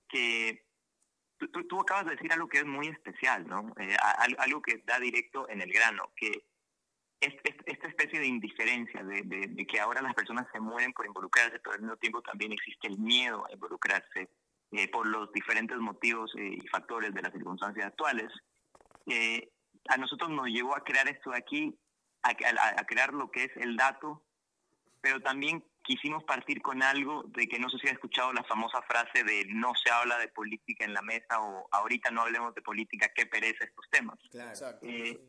[0.07, 0.65] que
[1.38, 3.73] tú, acabas de decir algo que es muy especial, ¿no?
[3.77, 3.95] Eh,
[4.38, 6.45] algo que da directo en el grano, que
[7.19, 7.33] es,
[7.65, 11.81] esta especie de indiferencia, de, que ahora las personas se mueren por involucrarse, pero al
[11.81, 14.29] mismo tiempo también existe el miedo a involucrarse
[14.71, 18.31] eh, por los diferentes motivos y factores de las circunstancias actuales.
[19.87, 21.77] A nosotros nos llevó a crear esto de aquí,
[22.23, 24.23] a, crear lo que es el dato,
[25.01, 28.81] pero también quisimos partir con algo de que no sé si has escuchado la famosa
[28.81, 32.63] frase de no se habla de política en la mesa o ahorita no hablemos de
[32.63, 34.17] política, qué pereza estos temas.
[34.81, 35.19] Eh,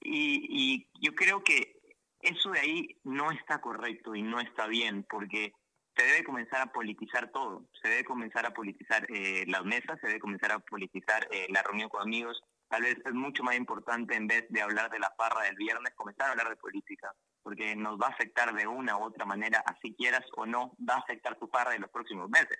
[0.00, 1.76] y, y yo creo que
[2.20, 5.52] eso de ahí no está correcto y no está bien porque
[5.96, 10.08] se debe comenzar a politizar todo, se debe comenzar a politizar eh, las mesas, se
[10.08, 14.14] debe comenzar a politizar eh, la reunión con amigos, tal vez es mucho más importante
[14.14, 17.76] en vez de hablar de la parra del viernes, comenzar a hablar de política, porque
[17.76, 20.98] nos va a afectar de una u otra manera, así quieras o no, va a
[20.98, 22.58] afectar tu parra en los próximos meses.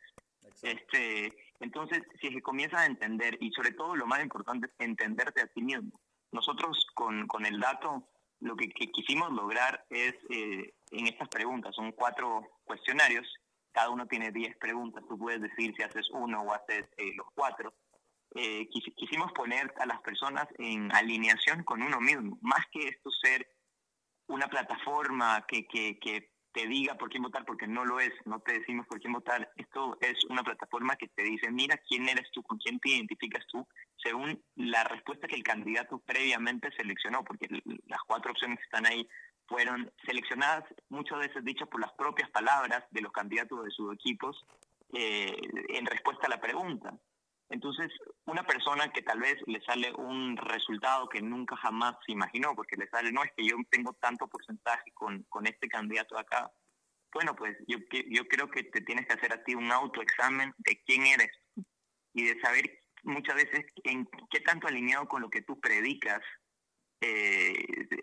[0.63, 4.73] Este, entonces, si es que comienzas a entender, y sobre todo lo más importante es
[4.79, 6.01] entenderte a ti mismo.
[6.33, 8.09] Nosotros con, con el dato,
[8.41, 13.27] lo que, quisimos lograr es, eh, en estas preguntas, son cuatro cuestionarios,
[13.73, 17.27] cada uno tiene 10 preguntas, tú puedes decir si haces uno o haces eh, los
[17.35, 17.75] cuatro.
[18.39, 23.49] Eh, quisimos poner a las personas en alineación con uno mismo, más que esto ser
[24.27, 28.59] una plataforma que, que, te diga por quién votar, porque no lo es, no te
[28.59, 29.53] decimos por quién votar.
[29.57, 33.47] Esto es una plataforma que te dice, mira quién eres tú, con quién te identificas
[33.47, 33.69] tú,
[34.03, 37.47] según la respuesta que el candidato previamente seleccionó, porque
[37.87, 39.07] las cuatro opciones que están ahí
[39.47, 44.43] fueron seleccionadas muchas veces dichas por las propias palabras de los candidatos de sus equipos
[44.95, 45.37] eh,
[45.69, 46.99] en respuesta a la pregunta.
[47.49, 47.93] Entonces,
[48.25, 52.77] una persona que tal vez le sale un resultado que nunca jamás se imaginó, porque
[52.77, 56.51] le sale, no es que yo tengo tanto porcentaje con, con este candidato acá,
[57.13, 57.79] bueno, pues yo,
[58.11, 61.31] yo creo que te tienes que hacer a ti un autoexamen de quién eres
[62.13, 66.21] y de saber muchas veces en qué tanto alineado con lo que tú predicas
[67.01, 67.53] eh,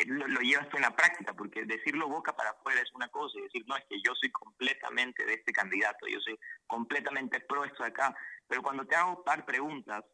[0.06, 3.43] lo, llevas tú en la práctica, porque decirlo boca para afuera es una cosa y
[3.43, 7.84] decir, no, es que yo soy completamente de este candidato, yo soy completamente pro esto
[7.84, 8.15] de acá,
[8.53, 10.05] pero cuando te hago par preguntas,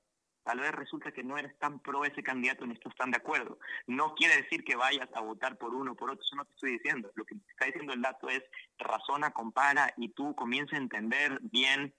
[0.45, 3.59] tal vez resulta que no eres tan pro ese candidato ni estás tan de acuerdo.
[3.85, 6.53] No quiere decir que vayas a votar por uno o por otro, eso no te
[6.53, 7.11] estoy diciendo.
[7.15, 8.41] Lo que te está diciendo el dato es
[8.77, 11.93] razona, compara y tú comienza a entender bien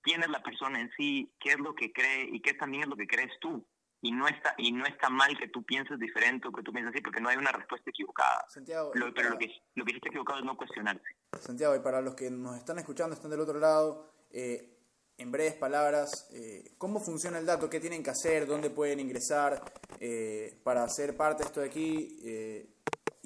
[0.00, 2.88] quién es la persona en sí, qué es lo que cree y qué también es
[2.88, 3.62] lo que crees tú
[4.00, 6.94] y no está y no está mal que tú pienses diferente o que tú pienses
[6.94, 10.08] así porque no hay una respuesta equivocada Santiago, pero lo que lo que sí está
[10.08, 11.04] equivocado es no cuestionarse
[11.40, 14.73] Santiago y para los que nos están escuchando están del otro lado eh,
[15.18, 19.62] en breves palabras eh, cómo funciona el dato qué tienen que hacer dónde pueden ingresar
[20.00, 22.18] eh, para ser parte de esto de aquí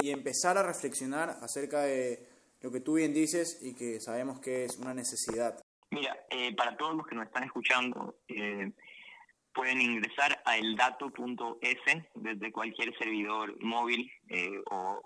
[0.00, 2.28] y empezar a reflexionar acerca de
[2.60, 5.60] lo que tú bien dices y que sabemos que es una necesidad.
[5.90, 6.16] Mira
[6.56, 8.16] para todos los que nos están escuchando
[9.58, 11.78] pueden ingresar a eldato.es
[12.14, 15.02] desde cualquier servidor móvil eh, o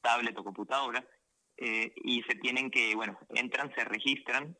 [0.00, 1.04] tablet o computadora
[1.56, 4.56] eh, y se tienen que, bueno, entran, se registran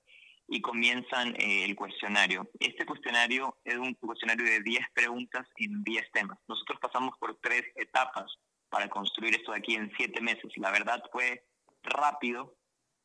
[0.52, 2.50] y comienzan eh, el cuestionario.
[2.60, 6.38] Este cuestionario es un cuestionario de 10 preguntas en 10 temas.
[6.46, 8.30] Nosotros pasamos por tres etapas
[8.68, 10.52] para construir esto de aquí en 7 meses.
[10.56, 11.46] La verdad fue
[11.82, 12.54] rápido,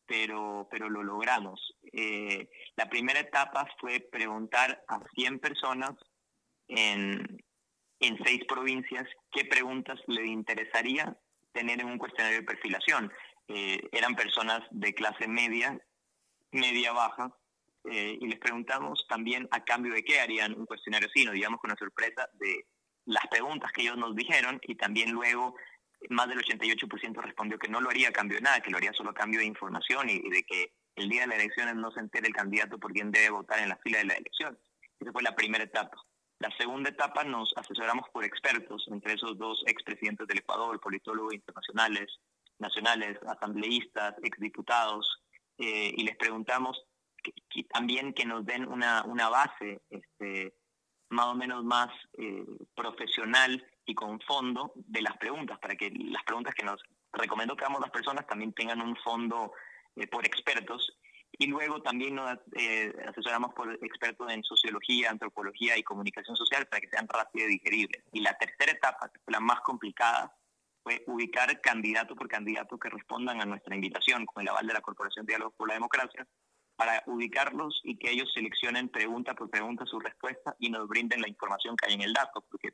[0.06, 1.74] pero, pero lo logramos.
[1.94, 5.92] Eh, la primera etapa fue preguntar a 100 personas
[6.68, 7.42] en,
[8.02, 11.18] en seis provincias qué preguntas le interesaría
[11.54, 13.10] tener en un cuestionario de perfilación.
[13.48, 15.80] Eh, eran personas de clase media,
[16.52, 17.36] media baja,
[17.90, 21.72] eh, y les preguntamos también a cambio de qué harían un cuestionario así, digamos con
[21.72, 22.66] una sorpresa de
[23.06, 25.56] las preguntas que ellos nos dijeron y también luego
[26.10, 28.94] más del 88% respondió que no lo haría a cambio de nada, que lo haría
[28.94, 32.00] solo a cambio de información y, de que el día de las elecciones no se
[32.00, 34.60] entere el candidato por quien debe votar en la fila de las elecciones.
[35.00, 35.98] Esa fue la primera etapa.
[36.40, 42.20] La segunda etapa nos asesoramos por expertos, entre esos dos expresidentes del Ecuador, politólogos internacionales,
[42.60, 45.22] nacionales, asambleístas, exdiputados,
[45.58, 46.84] eh, y les preguntamos
[47.22, 50.54] que, también que nos den una, una base este,
[51.10, 56.24] más o menos más eh, profesional y con fondo de las preguntas, para que las
[56.24, 56.82] preguntas que nos
[57.13, 59.54] recomiendo que hagamos las personas también tengan un fondo
[59.96, 60.98] eh, por expertos.
[61.39, 66.82] Y luego también nos eh, asesoramos por expertos en sociología, antropología y comunicación social para
[66.82, 68.04] que sean rápidos y digeribles.
[68.12, 70.36] Y la tercera etapa, que la más complicada,
[71.08, 75.26] ubicar candidato por candidato que respondan a nuestra invitación con el aval de la Corporación
[75.26, 76.28] Diálogo por la Democracia
[76.78, 81.28] para ubicarlos y que ellos seleccionen pregunta por pregunta su respuesta y nos brinden la
[81.28, 82.73] información que hay en el dato, porque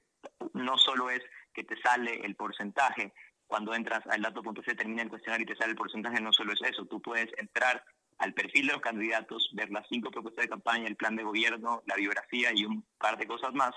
[0.54, 1.22] no solo es
[1.54, 3.14] que te sale el porcentaje,
[3.48, 6.62] cuando entras al dato.c termina el cuestionario y te sale el porcentaje, no solo es
[6.64, 7.84] eso, tú puedes entrar
[8.18, 11.82] al perfil de los candidatos, ver las cinco propuestas de campaña, el plan de gobierno,
[11.86, 13.72] la biografía y un par de cosas más,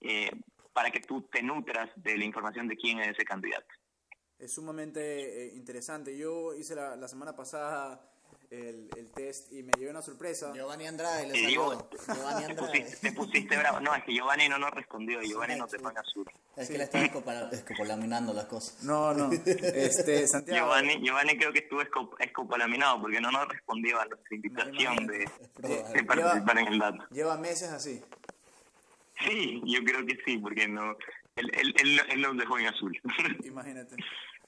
[0.00, 0.30] eh,
[0.72, 3.66] para que tú te nutras de la información de quién es ese candidato.
[4.42, 6.18] Es sumamente eh, interesante.
[6.18, 8.00] Yo hice la, la semana pasada
[8.50, 10.52] el, el, test y me llevé una sorpresa.
[10.52, 11.88] Giovanni Andrade le salió.
[12.12, 12.86] Giovanni Andrade.
[13.00, 13.78] Te pusiste, bravo.
[13.78, 15.22] No, es que Giovanni no nos respondió.
[15.22, 16.28] Giovanni no te pone azul.
[16.56, 17.04] Es que le estaba
[17.52, 18.82] escopolaminando las cosas.
[18.82, 19.30] No, no.
[19.32, 20.66] Este, Santiago.
[20.66, 21.80] Giovanni, Giovanni creo que estuvo
[22.18, 27.04] escopolaminado porque no nos respondió a nuestra invitación de, de, participar en el dato.
[27.12, 28.02] Lleva meses así.
[29.24, 30.96] Sí, yo creo que sí, porque no,
[31.36, 33.00] él, él, él, él nos dejó en azul.
[33.44, 33.94] Imagínate.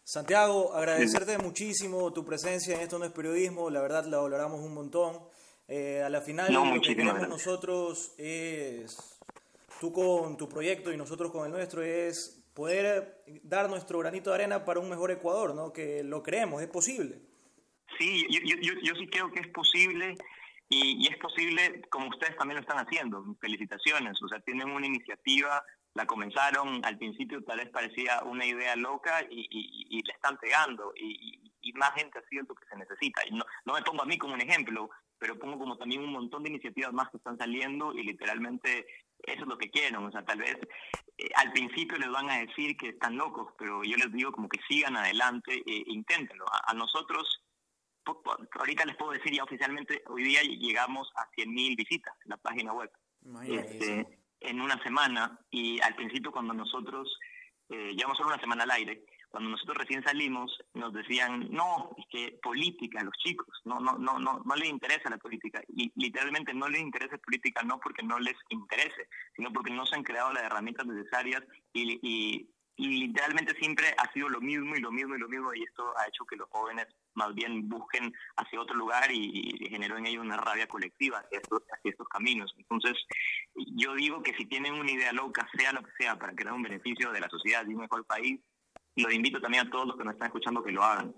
[0.04, 4.74] Santiago, agradecerte muchísimo tu presencia en Esto no es periodismo, la verdad la valoramos un
[4.74, 5.18] montón.
[5.66, 9.18] Eh, a la final lo que queremos nosotros es,
[9.80, 14.36] tú con tu proyecto y nosotros con el nuestro, es poder dar nuestro granito de
[14.36, 15.72] arena para un mejor Ecuador, ¿no?
[15.72, 17.18] que lo creemos, es posible.
[17.98, 20.16] Sí, yo, yo, yo sí creo que es posible
[20.68, 23.24] y, y es posible como ustedes también lo están haciendo.
[23.40, 28.74] Felicitaciones, o sea, tienen una iniciativa la comenzaron, al principio tal vez parecía una idea
[28.76, 30.92] loca y, y, le están pegando.
[30.96, 33.22] Y, y, más gente así es lo que se necesita.
[33.26, 36.12] Y no, no me pongo a mí como un ejemplo, pero pongo como también un
[36.12, 38.86] montón de iniciativas más que están saliendo y literalmente
[39.22, 39.96] eso es lo que quieren.
[39.96, 40.56] O sea, tal vez
[41.16, 44.48] eh, al principio les van a decir que están locos, pero yo les digo como
[44.48, 46.44] que sigan adelante e inténtenlo.
[46.66, 47.40] A, nosotros,
[48.58, 52.72] ahorita les puedo decir ya oficialmente, hoy día llegamos a 100.000 visitas en la página
[52.72, 52.90] web.
[53.46, 57.18] Este, en una semana y al principio cuando nosotros
[57.68, 59.04] eh, llevamos solo una semana al aire,
[59.34, 64.16] cuando nosotros recién salimos nos decían, no, es que política los chicos, no, no, no,
[64.20, 65.60] no, no les interesa la política.
[65.66, 69.96] Y literalmente no les interesa política no porque no les interese, sino porque no se
[69.96, 74.92] han creado las herramientas necesarias y, y, literalmente siempre ha sido lo mismo y lo
[74.92, 78.60] mismo y lo mismo y esto ha hecho que los jóvenes más bien busquen hacia
[78.60, 82.54] otro lugar y, generó en ellos una rabia colectiva hacia estos, hacia estos caminos.
[82.58, 82.94] Entonces,
[83.54, 86.62] yo digo que si tienen una idea loca, sea lo que sea, para crear un
[86.62, 88.40] beneficio de la sociedad y un mejor país,
[88.96, 91.14] los invito también a todos los que nos están escuchando que lo hagan.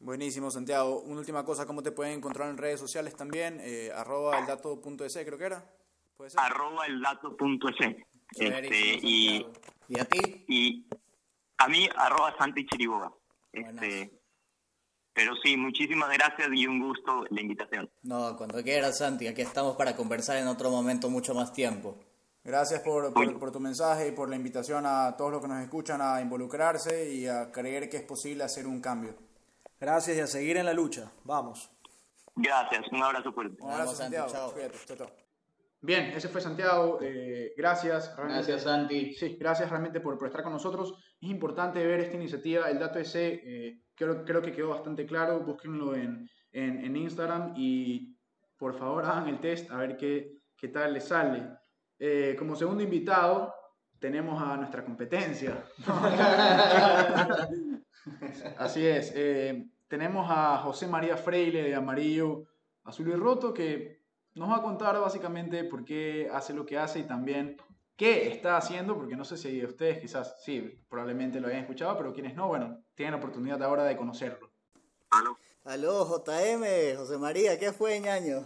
[0.00, 1.00] Buenísimo, Santiago.
[1.00, 3.58] Una última cosa, ¿cómo te pueden encontrar en redes sociales también?
[3.60, 5.64] Eh, arroba el dato.es, creo que era.
[6.16, 6.40] ¿Puede ser?
[6.40, 7.96] Arroba el dato.es.
[8.36, 9.46] Este, y,
[9.88, 10.44] ¿Y a ti?
[10.48, 10.86] Y
[11.58, 13.12] a mí, arroba Santi Chiriboga.
[13.52, 14.17] Este,
[15.18, 17.90] pero sí, muchísimas gracias y un gusto la invitación.
[18.04, 21.98] No, cuando quieras, Santi, aquí estamos para conversar en otro momento mucho más tiempo.
[22.44, 26.00] Gracias por, por, tu mensaje y por la invitación a todos los que nos escuchan
[26.00, 29.16] a involucrarse y a creer que es posible hacer un cambio.
[29.80, 31.10] Gracias y a seguir en la lucha.
[31.24, 31.68] Vamos.
[32.36, 33.60] Gracias, un abrazo fuerte.
[33.60, 34.28] Un abrazo, Santiago.
[34.30, 34.54] Chao.
[34.86, 35.10] chao,
[35.80, 36.98] Bien, ese fue Santiago.
[37.00, 38.12] Eh, gracias.
[38.16, 39.14] Gracias, Santi.
[39.14, 40.94] Sí, gracias realmente por, por, estar con nosotros.
[41.20, 42.68] Es importante ver esta iniciativa.
[42.68, 45.40] El dato ese eh, creo, creo que quedó bastante claro.
[45.40, 48.16] Búsquenlo en, en, en, Instagram y
[48.56, 51.48] por favor hagan el test a ver qué, qué tal les sale.
[51.98, 53.54] Eh, como segundo invitado
[54.00, 55.64] tenemos a nuestra competencia.
[58.58, 59.14] Así es.
[59.86, 62.44] Tenemos a José María Freile de Amarillo,
[62.84, 63.97] Azul y Roto, que
[64.38, 67.56] nos va a contar básicamente por qué hace lo que hace y también
[67.96, 72.12] qué está haciendo, porque no sé si ustedes quizás sí, probablemente lo hayan escuchado, pero
[72.12, 74.50] quienes no, bueno, tienen la oportunidad ahora de conocerlo.
[75.10, 75.36] Aló.
[75.64, 78.44] Aló, JM, José María, ¿qué fue, ñaño?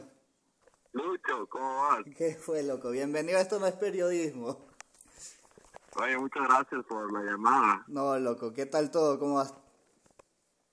[0.92, 2.00] Lucho, ¿cómo vas?
[2.16, 2.90] ¿Qué fue, loco?
[2.90, 4.59] Bienvenido, esto no es periodismo.
[5.96, 7.85] Oye, muchas gracias por la llamada.
[7.87, 9.18] No, loco, ¿qué tal todo?
[9.18, 9.55] ¿Cómo vas?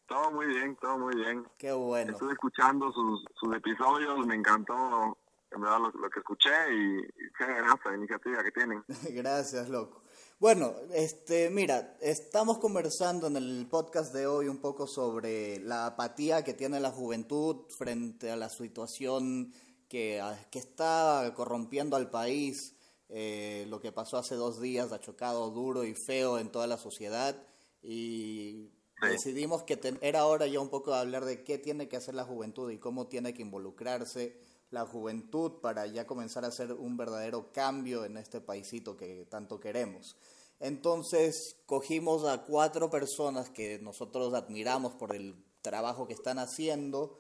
[0.10, 1.48] Todo muy bien, todo muy bien.
[1.56, 2.14] Qué bueno.
[2.14, 5.16] Estuve escuchando sus, sus episodios, me encantó
[5.52, 7.02] en verdad lo, que escuché y,
[7.38, 8.84] qué gracia iniciativa que tienen.
[9.12, 10.02] gracias, loco.
[10.40, 16.44] Bueno, este, mira, estamos conversando en el podcast de hoy un poco sobre la apatía
[16.44, 19.54] que tiene la juventud frente a la situación
[19.88, 22.76] que, que está corrompiendo al país.
[23.10, 26.78] Eh, lo que pasó hace dos días ha chocado duro y feo en toda la
[26.78, 27.36] sociedad
[27.82, 28.70] y
[29.02, 32.24] decidimos que era hora ya un poco de hablar de qué tiene que hacer la
[32.24, 34.38] juventud y cómo tiene que involucrarse
[34.72, 39.60] la juventud para ya comenzar a hacer un verdadero cambio en este paisito que tanto
[39.60, 40.16] queremos.
[40.60, 47.20] Entonces cogimos a cuatro personas que nosotros admiramos por el trabajo que están haciendo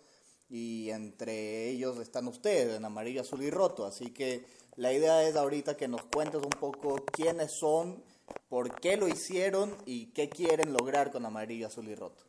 [0.49, 3.85] y entre ellos están ustedes en amarillo, azul y roto.
[3.85, 8.03] Así que la idea es ahorita que nos cuentes un poco quiénes son,
[8.49, 12.23] por qué lo hicieron y qué quieren lograr con amarillo, azul y roto.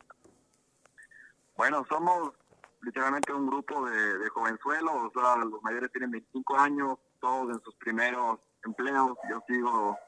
[1.57, 2.33] Bueno, somos
[2.83, 8.39] literalmente un grupo de, de jovenzuelos, los mayores tienen 25 años, todos en sus primeros
[8.65, 9.99] empleos, yo sigo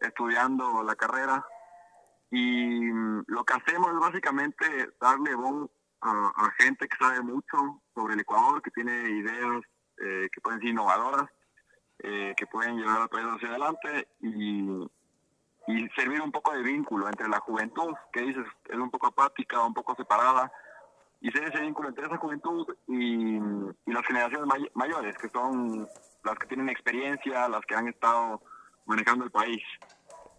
[0.00, 1.44] estudiando la carrera
[2.30, 8.14] y mm, lo que hacemos es básicamente darle voz a, gente que sabe mucho sobre
[8.14, 9.62] el Ecuador, que tiene ideas
[9.98, 11.28] eh, que pueden ser innovadoras,
[11.98, 14.88] eh, que pueden llevar al país hacia adelante y,
[15.68, 19.62] y servir un poco de vínculo entre la juventud, que dices es un poco apática,
[19.62, 20.50] un poco separada,
[21.20, 23.38] y ser ese vínculo entre esa juventud y,
[23.92, 25.86] las generaciones mayores, que son
[26.24, 28.40] las que tienen experiencia, las que han estado
[28.86, 29.62] manejando el país.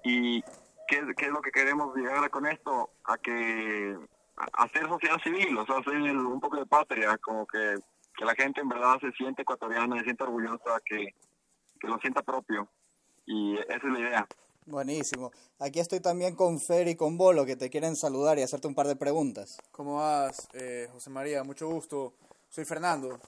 [0.03, 0.41] ¿Y
[0.87, 2.89] qué, es lo que queremos llegar con esto?
[3.03, 3.97] A que
[4.53, 7.75] hacer sociedad civil, o sea, hacer un poco de patria, como que,
[8.19, 11.13] la gente en verdad se siente ecuatoriana, se siente orgullosa, que
[11.83, 12.67] lo sienta propio.
[13.25, 14.27] Y esa es la idea.
[14.69, 15.31] Buenísimo.
[15.57, 18.75] Aquí estoy también con Fer y con Bolo, que te quieren saludar y hacerte un
[18.75, 19.57] par de preguntas.
[19.71, 21.43] ¿Cómo vas, eh, José María?
[21.43, 22.13] Mucho gusto.
[22.49, 23.19] Soy Fernando.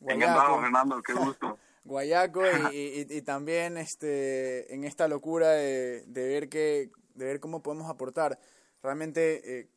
[0.00, 1.58] Encantado, Fernando, qué gusto.
[1.84, 2.40] Guayaco
[2.72, 7.90] y, y, también este, en esta locura de, de, ver que, de ver cómo podemos
[7.90, 8.38] aportar.
[8.82, 9.68] Realmente eh,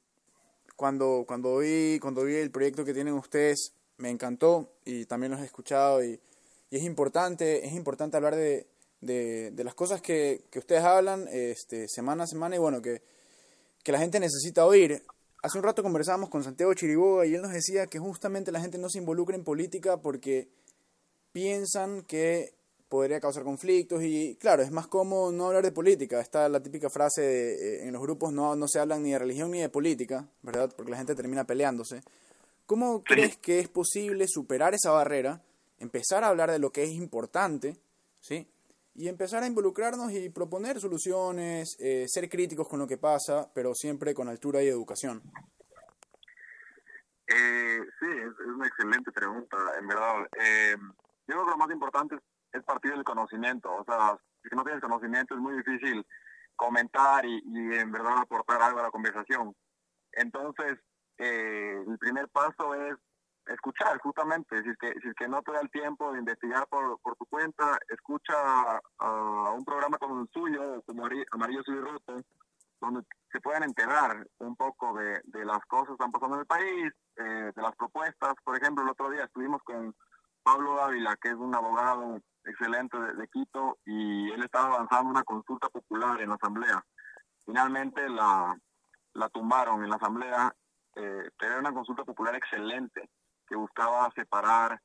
[0.78, 5.42] cuando, cuando, vi, cuando vi el proyecto que tienen ustedes, me encantó y también los
[5.42, 6.18] he escuchado y,
[6.70, 8.68] y es importante, es importante hablar de,
[9.06, 13.02] de, de las cosas que, que, ustedes hablan este, semana a semana y bueno, que,
[13.84, 15.04] que la gente necesita oír.
[15.44, 18.78] hace un rato conversábamos con Santiago Chiriboga y él nos decía que justamente la gente
[18.78, 20.48] no se involucra en política porque
[21.32, 22.54] piensan que
[22.90, 26.20] podría causar conflictos y claro, es más cómodo no hablar de política.
[26.20, 29.20] Está la típica frase de, eh, en los grupos no, no se hablan ni de
[29.20, 30.72] religión ni de política, ¿verdad?
[30.76, 32.04] Porque la gente termina peleándose.
[32.66, 35.44] ¿Cómo crees que es posible superar esa barrera,
[35.78, 37.78] empezar a hablar de lo que es importante,
[38.20, 38.48] ¿sí?
[38.96, 43.76] Y empezar a involucrarnos y proponer soluciones, eh, ser críticos con lo que pasa, pero
[43.76, 45.22] siempre con altura y educación.
[47.28, 50.28] Eh, sí, es, una excelente pregunta, en verdad.
[50.40, 50.78] Eh,
[51.28, 52.16] yo creo que lo más importante
[52.54, 53.70] es, partir del conocimiento.
[53.76, 54.18] O sea,
[54.50, 56.06] si no tienes conocimiento es muy difícil
[56.56, 59.54] comentar y, y en verdad aportar algo a la conversación.
[60.14, 60.80] Entonces,
[61.18, 62.96] eh, el primer paso es
[63.48, 64.62] escuchar, justamente.
[64.64, 67.16] Si es que, si es que no te da el tiempo de investigar por, por
[67.16, 72.22] tu cuenta, escucha a, un programa como el suyo, como Amarillo Soy Roto,
[72.82, 76.48] donde se puedan enterar un poco de, de las cosas que están pasando en el
[76.48, 78.34] país, eh, de las propuestas.
[78.44, 79.96] Por ejemplo, el otro día estuvimos con
[80.44, 85.24] Pablo Dávila, que es un abogado excelente de, de Quito, y él estaba avanzando una
[85.24, 86.84] consulta popular en la Asamblea.
[87.46, 88.56] Finalmente la,
[89.14, 90.54] la tumbaron en la Asamblea
[90.96, 93.10] eh, pero era una consulta popular excelente
[93.48, 94.82] que buscaba separar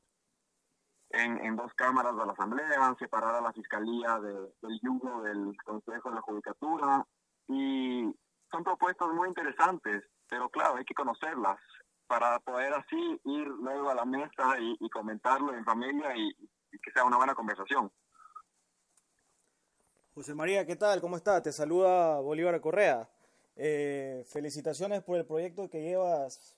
[1.09, 6.09] en, en, dos cámaras de la Asamblea, separar a la Fiscalía del yugo del Consejo
[6.09, 7.05] de la Judicatura
[7.47, 8.05] y
[8.49, 11.59] son propuestas muy interesantes, pero claro, hay que conocerlas
[12.07, 16.27] para poder así ir luego a la mesa y, comentarlo en familia y,
[16.71, 17.91] y, que sea una buena conversación.
[20.13, 20.99] José María, ¿qué tal?
[20.99, 21.41] ¿Cómo está?
[21.41, 23.09] Te saluda Bolívar Correa.
[23.55, 26.57] Eh, felicitaciones por el proyecto que llevas,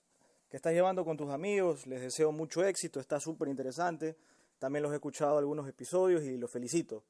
[0.54, 1.84] que estás llevando con tus amigos.
[1.88, 4.16] Les deseo mucho éxito, está súper interesante.
[4.60, 7.02] También los he escuchado algunos episodios y los felicito.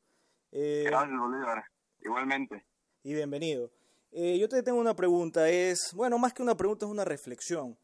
[0.51, 1.63] Eh, Gracias, Bolívar.
[2.01, 2.65] Igualmente.
[3.03, 3.71] Y bienvenido.
[4.13, 7.77] Eh, yo te tengo una pregunta, es, bueno, más que una pregunta, es una reflexión.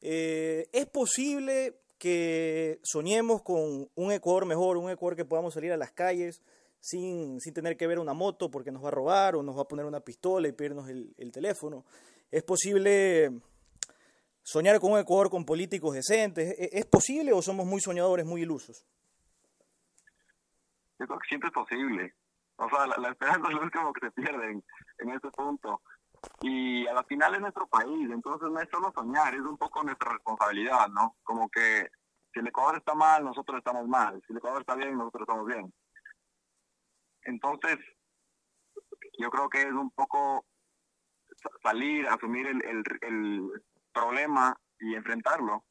[0.00, 5.92] ¿Es posible que soñemos con un Ecuador mejor, un Ecuador que podamos salir a las
[5.92, 6.40] calles,
[6.80, 9.60] sin, sin tener que ver una moto porque nos va a robar o nos va
[9.60, 11.84] a poner una pistola y pedirnos el, el teléfono.
[12.30, 13.42] Es posible
[14.42, 16.54] soñar con un Ecuador con políticos decentes.
[16.58, 18.84] ¿Es, posible o somos muy soñadores, muy ilusos?
[20.98, 22.14] Yo creo que siempre es posible.
[22.56, 24.62] O sea, la, esperanza es lo último que se pierde
[24.98, 25.82] en, ese punto.
[26.42, 29.82] Y a la final es nuestro país, entonces no es solo soñar, es un poco
[29.82, 31.16] nuestra responsabilidad, ¿no?
[31.24, 31.88] Como que
[32.32, 34.22] si el Ecuador está mal, nosotros estamos mal.
[34.26, 35.72] Si el Ecuador está bien, nosotros estamos bien.
[37.22, 37.78] Entonces,
[39.18, 40.44] yo creo que es un poco
[41.62, 42.84] salir, asumir el
[43.92, 45.64] problema y enfrentarlo.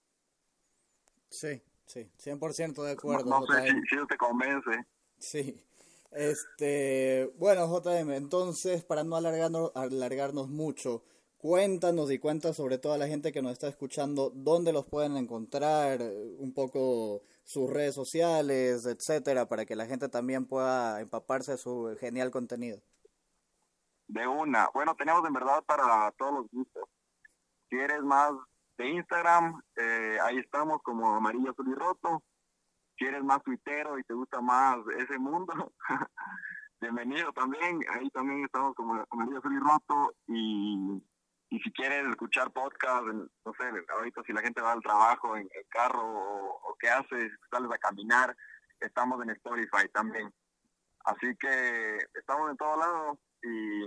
[1.30, 3.30] Sí, sí, 100% de acuerdo.
[3.30, 4.86] No, sé si, si, te convence.
[5.17, 5.65] Sí.
[6.11, 11.03] Este, bueno, JM, entonces, para no alargarnos, alargarnos mucho,
[11.38, 16.01] cuéntanos y cuenta sobre toda la gente que nos está escuchando dónde los pueden encontrar,
[16.01, 21.95] un poco sus redes sociales, etcétera, para que la gente también pueda empaparse de su
[21.99, 22.82] genial contenido.
[24.07, 24.69] De una.
[24.74, 26.84] Bueno, tenemos en verdad para todos los gustos.
[27.72, 28.34] Si eres más
[28.78, 34.78] de Instagram, eh, ahí estamos como Amarillo Azul y más tuitero y te gusta más
[34.97, 35.72] ese mundo,
[36.82, 37.80] bienvenido también.
[37.93, 39.57] Ahí también estamos como Amarillo Azul
[40.28, 41.01] y.
[41.53, 45.49] Y si quieres escuchar podcast, no sé, ahorita si la gente va al trabajo en
[45.53, 48.34] el carro o, qué haces, sales a caminar,
[48.80, 50.34] estamos en Spotify también.
[51.03, 53.84] Así que estamos en todos lados y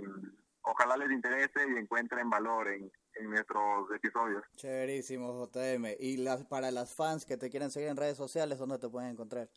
[0.61, 4.43] ojalá les interese y encuentren valor en, en nuestros episodios.
[4.55, 5.95] Chéverísimo, JM.
[5.99, 9.11] Y las, para las fans que te quieren seguir en redes sociales, ¿dónde te pueden
[9.11, 9.49] encontrar?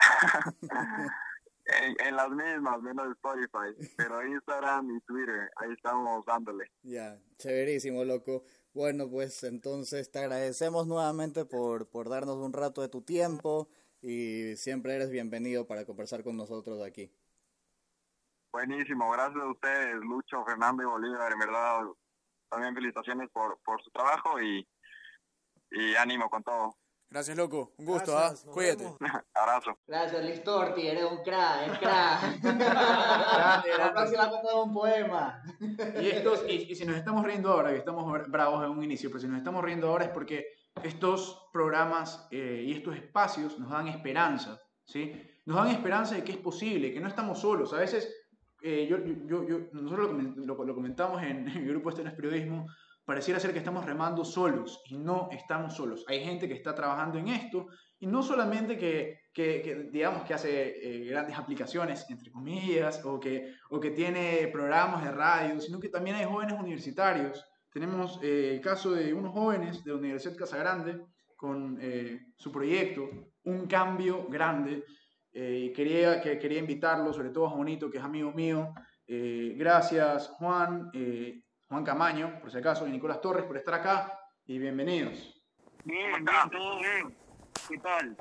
[1.68, 6.70] En, las mismas, menos Spotify, pero Instagram y Twitter, ahí estamos dándole.
[6.82, 8.44] Ya, chéverísimo, loco.
[8.72, 13.68] Bueno, pues entonces te agradecemos nuevamente por, por darnos un rato de tu tiempo
[14.00, 17.12] y siempre eres bienvenido para conversar con nosotros aquí.
[18.52, 21.80] Buenísimo, gracias a ustedes, Lucho, Fernando y Bolívar, en verdad,
[22.48, 24.66] también felicitaciones por, por su trabajo y,
[25.70, 26.76] y ánimo con todo.
[27.08, 27.72] Gracias, loco.
[27.78, 28.34] Un gusto, ¿ah?
[28.52, 28.84] Cuídate.
[29.34, 29.78] Abrazo.
[29.86, 30.88] Gracias, Listorti.
[30.88, 32.42] Eres un crack, es crack.
[33.78, 35.42] La próxima contamos un poema.
[36.00, 39.20] Y, estos, y, si nos estamos riendo ahora, que estamos bravos en un inicio, pero
[39.20, 40.46] si nos estamos riendo ahora es porque
[40.82, 45.12] estos programas eh, y estos espacios nos dan esperanza, ¿sí?
[45.44, 47.72] Nos dan esperanza de que es posible, que no estamos solos.
[47.72, 48.12] A veces,
[48.62, 52.66] eh, yo, yo, yo, nosotros lo, lo, comentamos en, en el grupo Este no Periodismo,
[53.04, 56.04] pareciera ser que estamos remando solos y no estamos solos.
[56.08, 57.66] Hay gente que está trabajando en esto
[57.98, 60.50] y no solamente que, que, digamos que hace
[60.82, 65.88] eh, grandes aplicaciones, entre comillas, o que, o que tiene programas de radio, sino que
[65.88, 67.44] también hay jóvenes universitarios
[67.76, 70.98] tenemos eh, el caso de unos jóvenes de la Universidad Casagrande
[71.36, 73.06] con eh, su proyecto,
[73.44, 74.82] Un Cambio Grande.
[75.38, 78.72] Y quería, que, quería invitarlo, sobre todo a Juanito, que es amigo mío.
[79.06, 80.90] gracias, Juan,
[81.68, 84.18] Juan Camaño, por si acaso, y Nicolás Torres, por estar acá.
[84.46, 85.42] Y bienvenidos.
[85.84, 87.16] Bien, bien, todo bien.
[87.68, 88.16] ¿Qué tal?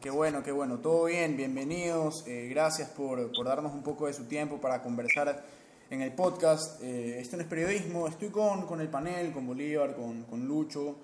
[0.00, 0.78] Qué bueno, qué bueno.
[0.78, 2.26] Todo bien, bienvenidos.
[2.26, 5.44] Eh, gracias por, por, darnos un poco de su tiempo para conversar
[5.90, 6.82] en el podcast.
[6.82, 8.06] Eh, esto no es periodismo.
[8.06, 10.96] Estoy con, con el panel, con Bolívar, con, con Lucho,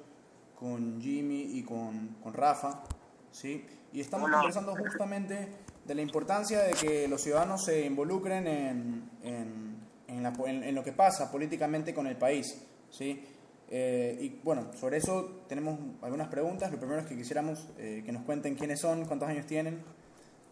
[0.54, 2.84] con Jimmy y con, con Rafa.
[3.30, 3.66] ¿sí?
[3.92, 5.48] Y estamos conversando justamente
[5.84, 9.76] de la importancia de que los ciudadanos se involucren en, en,
[10.08, 12.66] en, la, en lo que pasa políticamente con el país.
[12.90, 13.24] ¿sí?
[13.68, 16.70] Eh, y bueno, sobre eso tenemos algunas preguntas.
[16.70, 19.82] Lo primero es que quisiéramos eh, que nos cuenten quiénes son, cuántos años tienen,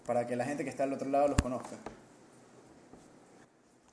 [0.07, 1.77] para que la gente que está al otro lado los conozca.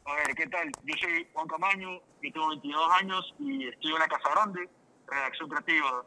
[0.06, 0.72] A ver, ¿qué tal?
[0.84, 4.70] Yo soy Juan Camaño, y tengo 22 años y estoy en la Casa Grande,
[5.08, 6.06] redacción creativa.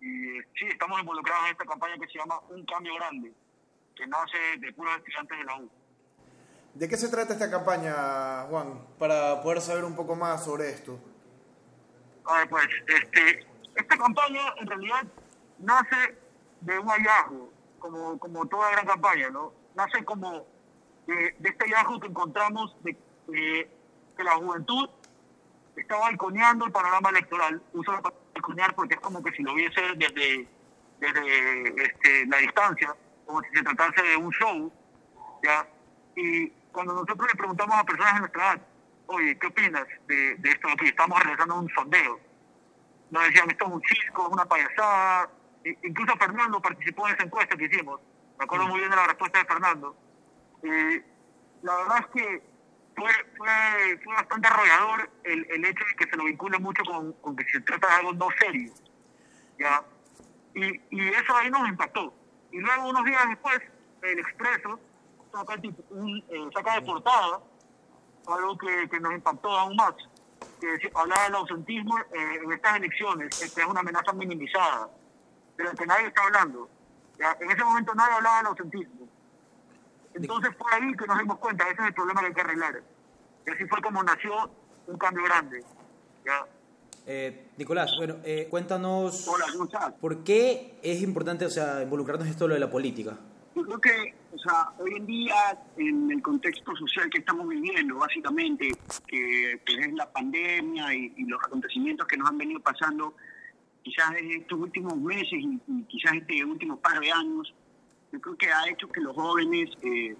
[0.00, 3.32] Y sí, estamos involucrados en esta campaña que se llama Un Cambio Grande,
[3.96, 5.70] que nace de puros estudiantes de la U.
[6.74, 8.86] ¿De qué se trata esta campaña, Juan?
[8.98, 10.98] Para poder saber un poco más sobre esto.
[12.24, 15.02] A ver, pues, este, esta campaña en realidad
[15.58, 16.18] nace
[16.60, 19.52] de un hallazgo, como, como toda gran campaña, ¿no?
[19.74, 20.46] Nace como
[21.06, 22.96] de, este hallazgo que encontramos de,
[24.16, 24.88] que la juventud
[25.74, 27.62] está balconeando el panorama electoral.
[27.72, 28.02] Uso la
[28.74, 30.46] porque es como que si lo viese desde,
[31.00, 32.94] desde este, la distancia,
[33.26, 34.72] como si se tratase de un show,
[35.42, 35.66] ¿ya?
[36.16, 38.60] Y cuando nosotros le preguntamos a personas de nuestra edad,
[39.06, 40.86] oye, ¿qué opinas de, de esto aquí?
[40.86, 42.20] Estamos realizando un sondeo.
[43.10, 45.30] Nos decían, esto es un chisco, es una payasada.
[45.64, 48.00] incluso Fernando participó en esa encuesta que hicimos.
[48.38, 49.96] Me acuerdo muy bien de la respuesta de Fernando.
[51.62, 52.42] la verdad es que
[52.98, 57.12] fue, fue, fue bastante arrollador el, el, hecho de que se lo vincule mucho con,
[57.14, 58.72] con, que se trata de algo no serio.
[59.58, 59.82] ¿ya?
[60.54, 62.12] Y, y eso ahí nos impactó.
[62.50, 63.60] Y luego, unos días después,
[64.02, 64.80] el Expreso
[65.32, 67.40] saca, un, eh, saca de portada
[68.26, 69.94] algo que, que nos impactó aún más,
[70.60, 74.90] que hablaba del ausentismo eh, en estas elecciones, que es una amenaza minimizada,
[75.56, 76.68] pero que nadie está hablando.
[77.40, 79.08] En ese momento nadie hablaba del ausentismo.
[80.22, 82.82] Entonces fue ahí que nos dimos cuenta, ese es el problema que hay que arreglar.
[83.46, 84.50] Y así fue como nació
[84.86, 85.62] un cambio grande.
[86.24, 86.46] ¿ya?
[87.06, 92.48] Eh, Nicolás, bueno, eh, cuéntanos Hola, por qué es importante o sea, involucrarnos en esto
[92.48, 93.16] de la política.
[93.54, 97.96] Yo creo que o sea, hoy en día, en el contexto social que estamos viviendo,
[97.96, 98.70] básicamente,
[99.06, 103.14] que, es la pandemia y, los acontecimientos que nos han venido pasando,
[103.82, 105.58] quizás en estos últimos meses y,
[105.88, 107.52] quizás este último par de años,
[108.12, 110.16] yo creo que ha hecho que los jóvenes eh,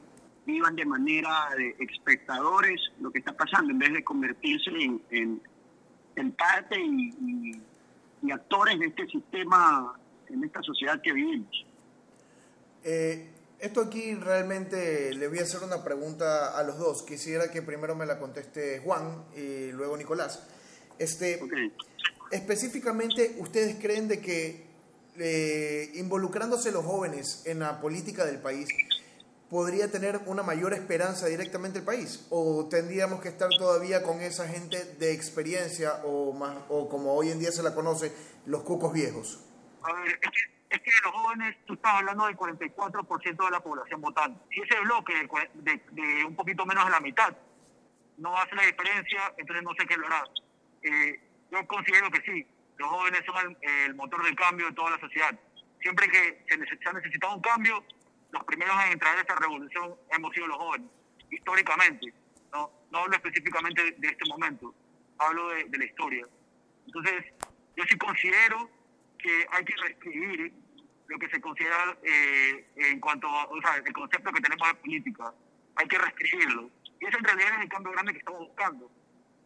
[0.46, 5.40] vivan de manera de espectadores lo que está pasando, en vez de convertirse en,
[6.16, 7.52] en, parte y,
[8.22, 11.66] y actores de este sistema, en esta sociedad que vivimos.
[12.84, 17.02] Eh, esto aquí realmente le voy a hacer una pregunta a los dos.
[17.02, 20.46] Quisiera que primero me la conteste Juan y luego Nicolás.
[20.98, 21.40] Este,
[22.30, 24.67] Específicamente, ¿ustedes creen de que
[25.18, 28.68] eh, involucrándose los jóvenes en la política del país
[29.50, 32.26] podría tener una mayor esperanza directamente el país?
[32.30, 37.30] ¿O tendríamos que estar todavía con esa gente de experiencia o, más, o como hoy
[37.30, 38.12] en día se la conoce,
[38.46, 39.44] los cucos viejos?
[39.82, 40.20] A ver,
[40.70, 44.40] es que los jóvenes, tú estás hablando del 44% de la población votante.
[44.50, 45.14] Si ese bloque
[45.54, 47.34] de, de, un poquito menos de la mitad
[48.18, 50.24] no hace la diferencia, entonces no sé qué lo hará.
[50.82, 52.46] Eh, yo considero que sí,
[52.78, 55.38] los jóvenes son el, motor del cambio de toda la sociedad.
[55.80, 57.84] Siempre que se, ha necesitado un cambio,
[58.30, 60.88] los primeros en entrar en esta revolución hemos sido los jóvenes,
[61.30, 62.12] históricamente.
[62.52, 64.74] No, hablo específicamente de, este momento,
[65.18, 66.24] hablo de, de la historia.
[66.86, 67.26] Entonces,
[67.76, 68.70] yo sí considero
[69.18, 70.52] que hay que reescribir
[71.08, 74.74] lo que se considera eh, en cuanto a, o sea, el concepto que tenemos de
[74.74, 75.32] política.
[75.76, 76.70] Hay que reescribirlo.
[77.00, 78.90] Y eso en realidad es el cambio grande que estamos buscando,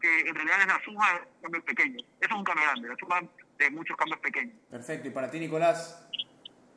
[0.03, 2.03] que en realidad es la suma de cambios pequeños.
[2.21, 3.23] Eso es un cambio grande, la suma
[3.59, 4.55] de muchos cambios pequeños.
[4.71, 5.09] Perfecto.
[5.09, 6.07] ¿Y para ti, Nicolás?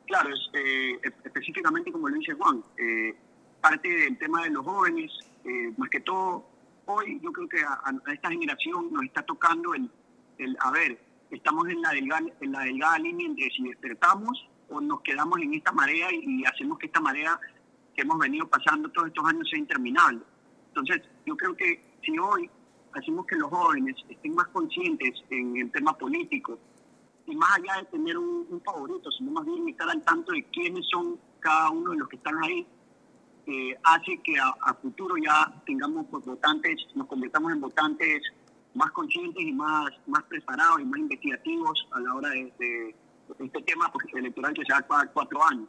[0.06, 3.14] Claro, eh, específicamente como lo dice Juan, eh,
[3.60, 5.12] parte del tema de los jóvenes,
[5.76, 6.48] más que todo,
[6.86, 9.90] hoy yo creo que a, a, esta generación nos está tocando el,
[10.38, 10.98] el a ver,
[11.30, 15.54] estamos en la, delgada, en la delgada línea entre si despertamos o nos quedamos en
[15.54, 17.38] esta marea y, hacemos que esta marea
[17.94, 20.20] que hemos venido pasando todos estos años sea interminable.
[20.68, 22.50] Entonces, yo creo que si hoy
[22.98, 26.58] hacemos que los jóvenes estén más conscientes en el tema político,
[27.26, 30.86] y más allá de tener un, favorito, sino más bien estar al tanto de quiénes
[30.88, 32.66] son cada uno de los que están ahí,
[33.46, 38.22] eh, hace que a, futuro ya tengamos pues, votantes, nos convirtamos en votantes
[38.74, 42.94] más conscientes y más, más preparados y más investigativos a la hora de, de
[43.38, 45.68] este tema porque electoral que se da cada cuatro años.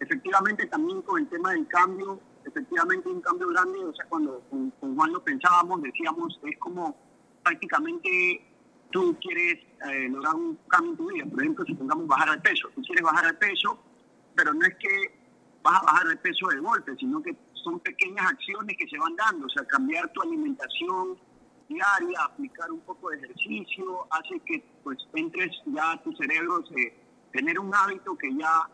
[0.00, 4.70] Efectivamente, también con el tema del cambio, efectivamente un cambio grande, o sea, cuando con,
[4.72, 6.96] con Juan lo pensábamos, decíamos, es como
[7.42, 8.44] prácticamente
[8.90, 9.58] tú quieres
[9.90, 11.26] eh, lograr un cambio en tu vida.
[11.26, 13.78] Por ejemplo, si pongamos bajar de peso, tú quieres bajar de peso,
[14.34, 15.22] pero no es que
[15.62, 19.16] vas a bajar de peso de golpe, sino que son pequeñas acciones que se van
[19.16, 21.16] dando, o sea, cambiar tu alimentación
[21.68, 26.94] diaria, aplicar un poco de ejercicio, hace que pues entres ya tu cerebro, se,
[27.32, 28.68] tener un hábito que ya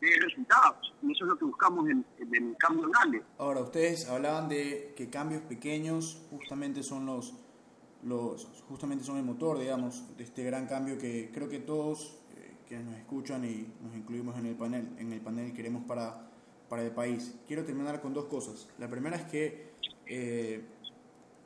[0.00, 0.94] dé resultados.
[1.02, 3.22] Y eso es lo que buscamos en, en grande.
[3.38, 7.34] Ahora, ustedes hablaban de que cambios pequeños justamente son los,
[8.02, 12.56] los justamente son el motor, digamos, de este gran cambio que creo que todos eh,
[12.68, 16.28] que nos escuchan y nos incluimos en el panel, en el panel queremos para,
[16.68, 17.34] para el país.
[17.46, 18.68] Quiero terminar con dos cosas.
[18.78, 19.70] La primera es que
[20.06, 20.64] eh,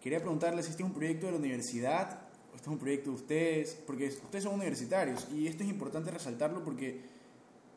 [0.01, 3.17] quería preguntarles si este es un proyecto de la universidad este es un proyecto de
[3.17, 7.01] ustedes, porque ustedes son universitarios y esto es importante resaltarlo porque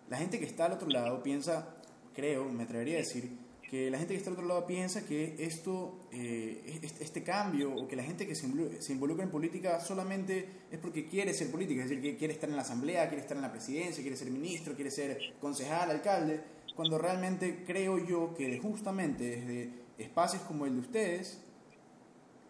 [0.09, 1.75] la gente que está al otro lado piensa,
[2.13, 3.37] creo, me atrevería a decir,
[3.73, 7.87] que la gente que está al otro lado piensa que esto, eh, este cambio o
[7.87, 8.45] que la gente que se
[8.93, 12.55] involucra en política solamente es porque quiere ser política, es decir, que quiere estar en
[12.55, 16.41] la asamblea, quiere estar en la presidencia, quiere ser ministro, quiere ser concejal, alcalde,
[16.75, 21.39] cuando realmente creo yo que justamente desde espacios como el de ustedes,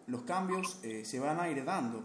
[0.06, 2.02] los cambios eh, se van a ir dando,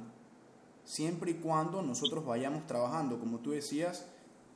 [0.85, 4.07] siempre y cuando nosotros vayamos trabajando, como tú decías,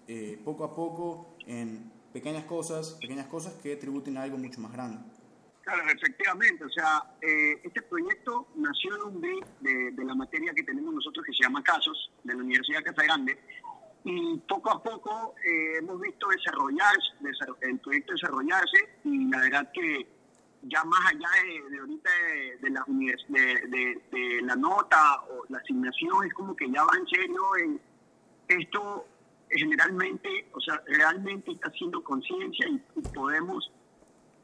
[0.08, 4.72] eh, poco a poco en pequeñas cosas, pequeñas cosas que tributen a algo mucho más
[4.72, 5.00] grande.
[5.62, 6.64] Claro, efectivamente.
[6.66, 10.94] O sea, eh, este proyecto nació de un brief de, de, la materia que tenemos
[10.94, 13.40] nosotros que se llama Casos, de la Universidad de Casa Grande.
[14.04, 17.14] Y poco a poco eh, hemos visto desarrollarse,
[17.62, 20.06] el proyecto desarrollarse y la verdad que
[20.64, 22.86] ya más allá de, de ahorita de, de la
[24.12, 27.82] de, la nota o la asignación, es como que ya va en serio en
[28.50, 29.06] esto
[29.58, 33.72] generalmente, o sea, realmente está haciendo conciencia y, y, podemos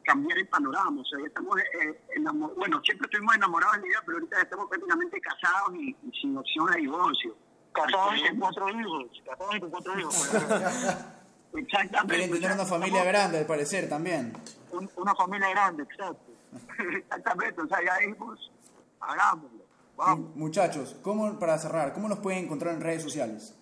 [0.04, 1.02] cambiar el panorama.
[1.02, 4.70] O sea, estamos eh, enamor bueno, siempre estuvimos enamorados de la idea, pero ahorita estamos
[4.70, 7.36] prácticamente casados y, y sin opción de divorcio.
[7.72, 10.34] Casados y con cuatro hijos, casados y con cuatro hijos.
[11.56, 12.16] Exactamente.
[12.16, 14.34] Quieren tener una familia grande, al parecer, también.
[14.72, 16.32] Un, una familia grande, exacto.
[16.98, 18.52] Exactamente, o sea, ya dijimos,
[19.00, 19.60] hagámoslo.
[19.96, 20.36] Vamos.
[20.36, 23.54] Muchachos, ¿cómo, para cerrar, ¿cómo nos pueden encontrar en redes sociales?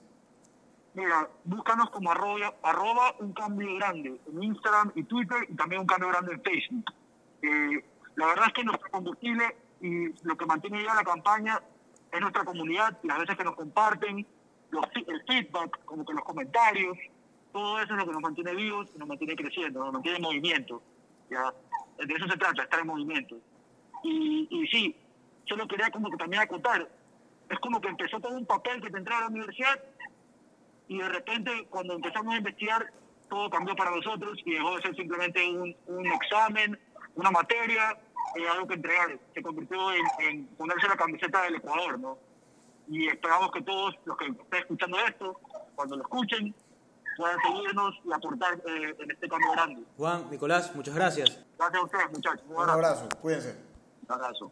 [0.97, 5.85] Mira, búscanos como arroba, arroba un cambio grande en Instagram y Twitter y también un
[5.85, 6.91] cambio grande en Facebook.
[7.43, 7.85] Eh,
[8.15, 11.61] la verdad es que nuestro combustible y lo que mantiene ya la campaña
[12.11, 14.25] es nuestra comunidad y las veces que nos comparten,
[14.71, 16.97] los, el feedback, como que los comentarios,
[17.53, 20.23] todo eso es lo que nos mantiene vivos y nos mantiene creciendo, nos mantiene en
[20.23, 20.81] movimiento.
[21.29, 21.53] ¿ya?
[22.03, 23.37] De eso se trata, estar en movimiento.
[24.03, 24.95] Y, y sí,
[25.45, 26.89] solo quería como que también acotar,
[27.51, 29.79] es como que empezó todo un papel que te entraba a la universidad
[30.87, 32.91] y de repente cuando empezamos a investigar
[33.29, 36.79] todo cambió para nosotros y dejó de ser simplemente un, un examen,
[37.15, 37.91] una materia,
[38.35, 39.19] eh, algo que entregar.
[39.33, 42.17] Se convirtió en, en, ponerse la camiseta del Ecuador, ¿no?
[42.87, 45.39] Y esperamos que todos los que estén escuchando esto,
[45.75, 46.55] cuando lo escuchen,
[47.17, 49.83] puedan seguirnos y aportar eh, en este cambio grande.
[49.97, 51.45] Juan, Nicolás, muchas gracias.
[51.57, 52.45] Gracias a ustedes, muchachos.
[52.47, 52.77] Un abrazo.
[52.77, 53.09] Un abrazo.
[53.21, 53.57] Cuídense.
[54.07, 54.51] Un abrazo.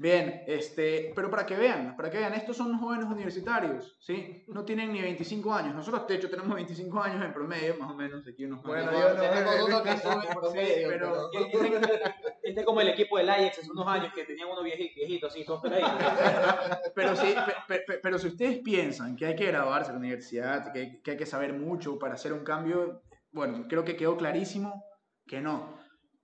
[0.00, 4.44] Bien, este, pero para que vean, para que vean, estos son jóvenes universitarios, ¿sí?
[4.48, 5.74] No tienen ni 25 años.
[5.74, 8.26] Nosotros, de hecho, tenemos 25 años en promedio, más o menos.
[8.26, 10.88] Aquí unos bueno, yo no, tenemos uno que sube en promedio.
[10.88, 11.30] pero,
[12.42, 15.26] este es como el equipo del Ajax hace unos años que tenían uno viejito, viejito
[15.26, 15.92] así, todos peladitos.
[16.94, 20.72] pero, sí, pero, pero, pero si ustedes piensan que hay que graduarse en la universidad,
[20.72, 24.82] que que hay que saber mucho para hacer un cambio, bueno, creo que quedó clarísimo
[25.26, 25.78] que no.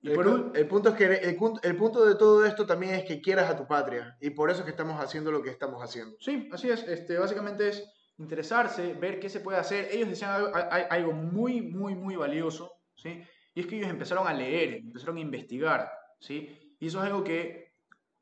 [0.07, 0.53] El, un...
[0.55, 3.57] el, punto es que el, el, punto de todo esto también es que quieras a
[3.57, 6.17] tu patria y por eso es que estamos haciendo lo que estamos haciendo.
[6.21, 6.85] Sí, así es.
[6.85, 7.85] Este, básicamente es
[8.19, 9.89] interesarse, ver qué se puede hacer.
[9.91, 13.23] Ellos decían algo, algo muy, muy, muy valioso, ¿sí?
[13.55, 15.91] Y es que ellos empezaron a leer, empezaron a investigar,
[16.21, 16.77] ¿sí?
[16.79, 17.75] Y eso es algo que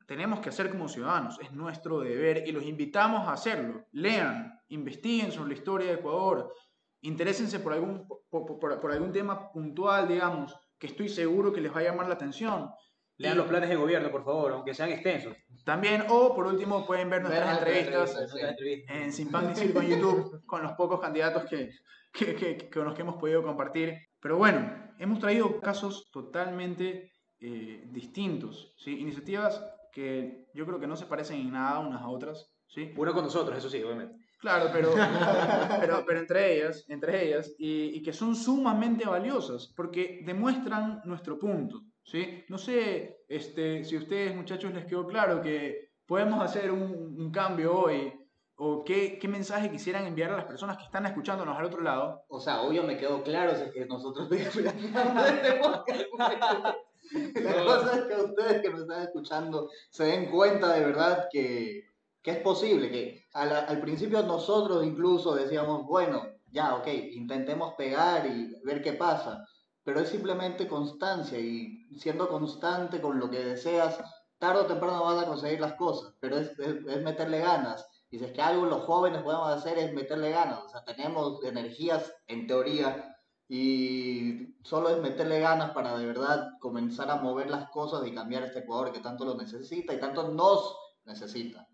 [0.07, 3.85] tenemos que hacer como ciudadanos, es nuestro deber y los invitamos a hacerlo.
[3.91, 6.53] Lean, investiguen sobre la historia de Ecuador,
[7.01, 10.55] interésense por algún, por, por, por algún tema puntual, digamos,
[10.85, 12.69] que estoy seguro que les va a llamar la atención.
[13.17, 15.35] Lean y, los planes de gobierno, por favor, aunque sean extensos.
[15.63, 18.83] También, o por último, pueden ver nuestras entrevistas, entrevistas sí.
[18.87, 21.71] en Sin Pan ni Circo en YouTube con los pocos candidatos que,
[22.13, 23.97] que, que, con los que hemos podido compartir.
[24.19, 28.99] Pero bueno, hemos traído casos totalmente eh, distintos, ¿sí?
[28.99, 32.51] iniciativas que yo creo que no se parecen en nada unas a otras.
[32.67, 32.93] ¿sí?
[32.97, 34.24] Una con nosotros, eso sí, obviamente.
[34.45, 34.93] Claro, pero,
[35.79, 41.39] pero, pero entre ellas, entre ellas y, y, que son sumamente valiosas porque demuestran nuestro
[41.39, 41.81] punto.
[42.03, 42.43] ¿sí?
[42.47, 47.31] No sé este, si a ustedes, muchachos, les quedó claro que podemos hacer un, un
[47.31, 48.13] cambio hoy?
[48.57, 52.23] ¿O qué, qué mensaje quisieran enviar a las personas que están escuchándonos al otro lado?
[52.27, 54.29] O sea, obvio me quedó claro es que nosotros.
[57.11, 61.94] La cosa es que ustedes que nos están escuchando se den cuenta de verdad que,
[62.25, 68.51] que es posible, que al, principio nosotros incluso decíamos, bueno, ya, ok, intentemos pegar y
[68.63, 69.45] ver qué pasa,
[69.83, 73.99] pero es simplemente constancia y siendo constante con lo que deseas,
[74.39, 77.85] tarde o temprano vas a conseguir las cosas, pero es, es, es meterle ganas.
[78.09, 81.43] Y si es que algo los jóvenes podemos hacer es meterle ganas, o sea, tenemos
[81.43, 83.15] energías en teoría
[83.47, 88.41] y solo es meterle ganas para de verdad comenzar a mover las cosas y cambiar
[88.41, 91.67] este Ecuador que tanto lo necesita y tanto nos necesita.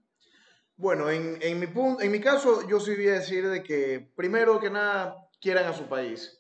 [0.78, 4.12] Bueno, en, en, mi punto, en mi caso, yo sí voy a decir de que,
[4.16, 6.38] primero que nada, quieran a su país.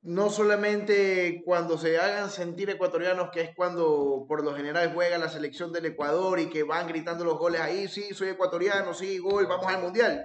[0.00, 5.28] No solamente cuando se hagan sentir ecuatorianos, que es cuando por lo general juega la
[5.28, 9.46] selección del Ecuador y que van gritando los goles ahí, sí, soy ecuatoriano, sí, gol,
[9.46, 10.24] vamos al mundial.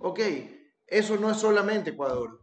[0.00, 0.20] Ok,
[0.86, 2.40] eso no es solamente Ecuador.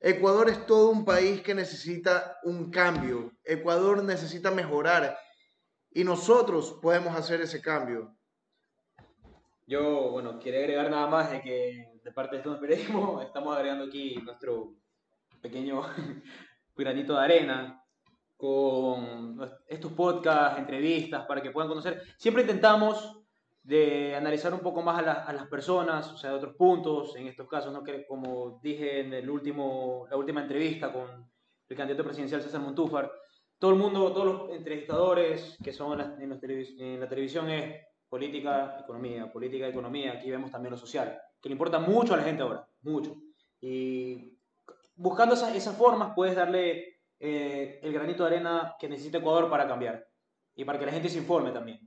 [0.00, 3.32] Ecuador es todo un país que necesita un cambio.
[3.44, 5.18] Ecuador necesita mejorar
[5.90, 8.14] y nosotros podemos hacer ese cambio.
[9.68, 13.84] Yo, bueno, quería agregar nada más de que de parte de Estudios Periodismo estamos agregando
[13.84, 14.76] aquí nuestro
[15.42, 15.82] pequeño
[16.74, 17.84] granito de arena
[18.34, 22.00] con estos podcasts, entrevistas, para que puedan conocer.
[22.16, 23.20] Siempre intentamos
[23.62, 27.14] de analizar un poco más a, la, a, las personas, o sea, de otros puntos,
[27.16, 27.84] en estos casos, ¿no?
[27.84, 31.30] que como dije en el último, la última entrevista con
[31.68, 33.12] el candidato presidencial César Montúfar,
[33.58, 39.30] todo el mundo, todos los entrevistadores que son en en la televisión es política, economía,
[39.30, 42.66] política, economía, aquí vemos también lo social, que le importa mucho a la gente ahora,
[42.82, 43.14] mucho.
[43.60, 44.38] Y
[44.96, 49.66] buscando esas, esas formas puedes darle eh, el granito de arena que necesita Ecuador para
[49.66, 50.06] cambiar
[50.54, 51.80] y para que la gente se informe también.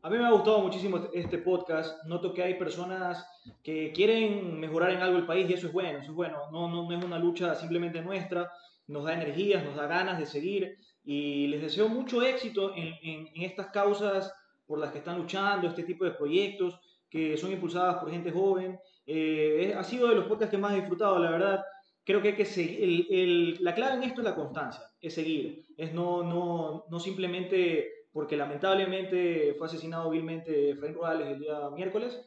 [0.00, 2.04] A mí me ha gustado muchísimo este podcast.
[2.04, 3.26] Noto que hay personas
[3.64, 6.50] que quieren mejorar en algo el país y eso es bueno, eso es bueno.
[6.52, 8.50] No, no, no es una lucha simplemente nuestra,
[8.86, 13.28] nos da energías, nos da ganas de seguir y les deseo mucho éxito en, en,
[13.34, 14.32] en estas causas
[14.68, 18.78] por las que están luchando, este tipo de proyectos que son impulsadas por gente joven.
[19.06, 21.64] Eh, ha sido de los podcasts que más he disfrutado, la verdad.
[22.04, 25.14] Creo que hay que seguir, el, el, la clave en esto es la constancia, es
[25.14, 31.70] seguir, es no, no, no simplemente porque lamentablemente fue asesinado vilmente Frank Rosales el día
[31.70, 32.20] miércoles,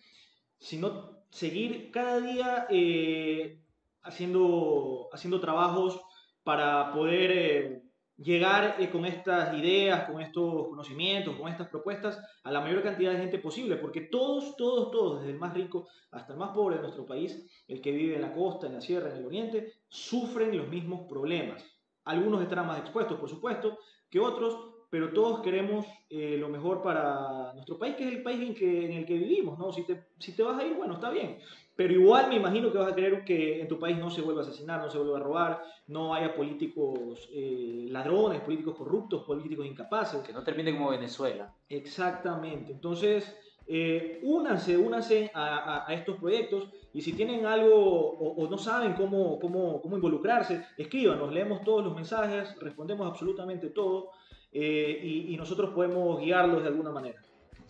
[0.59, 3.59] sino seguir cada día eh,
[4.03, 5.99] haciendo, haciendo trabajos
[6.43, 7.83] para poder eh,
[8.21, 13.11] llegar eh, con estas ideas, con estos conocimientos, con estas propuestas a la mayor cantidad
[13.11, 16.75] de gente posible, porque todos, todos, todos, desde el más rico hasta el más pobre
[16.75, 19.73] de nuestro país, el que vive en la costa, en la sierra, en el oriente,
[19.89, 21.65] sufren los mismos problemas.
[22.05, 23.77] Algunos estarán más expuestos, por supuesto,
[24.09, 28.41] que otros, pero todos queremos eh, lo mejor para nuestro país, que es el país
[28.41, 29.71] en, que, en el que vivimos, ¿no?
[29.71, 31.37] Si te, si te vas a ir, bueno, está bien,
[31.81, 34.41] pero igual me imagino que vas a querer que en tu país no se vuelva
[34.41, 39.65] a asesinar, no se vuelva a robar, no haya políticos eh, ladrones, políticos corruptos, políticos
[39.65, 40.21] incapaces.
[40.21, 41.55] Que no termine como Venezuela.
[41.67, 42.71] Exactamente.
[42.71, 48.47] Entonces, eh, únanse, únanse a, a, a, estos proyectos y si tienen algo o, o,
[48.47, 54.11] no saben cómo, cómo, cómo involucrarse, escríbanos, leemos todos los mensajes, respondemos absolutamente todo
[54.51, 57.21] eh, y, y nosotros podemos guiarlos de alguna manera.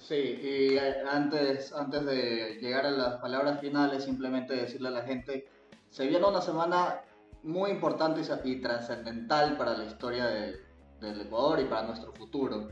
[0.02, 0.78] Sí, y
[1.08, 5.48] antes, antes de llegar a las palabras finales, simplemente decirle a la gente,
[5.92, 7.02] se viene una semana
[7.44, 10.60] muy importante y, y trascendental para la historia de,
[11.00, 12.70] del Ecuador y para nuestro futuro.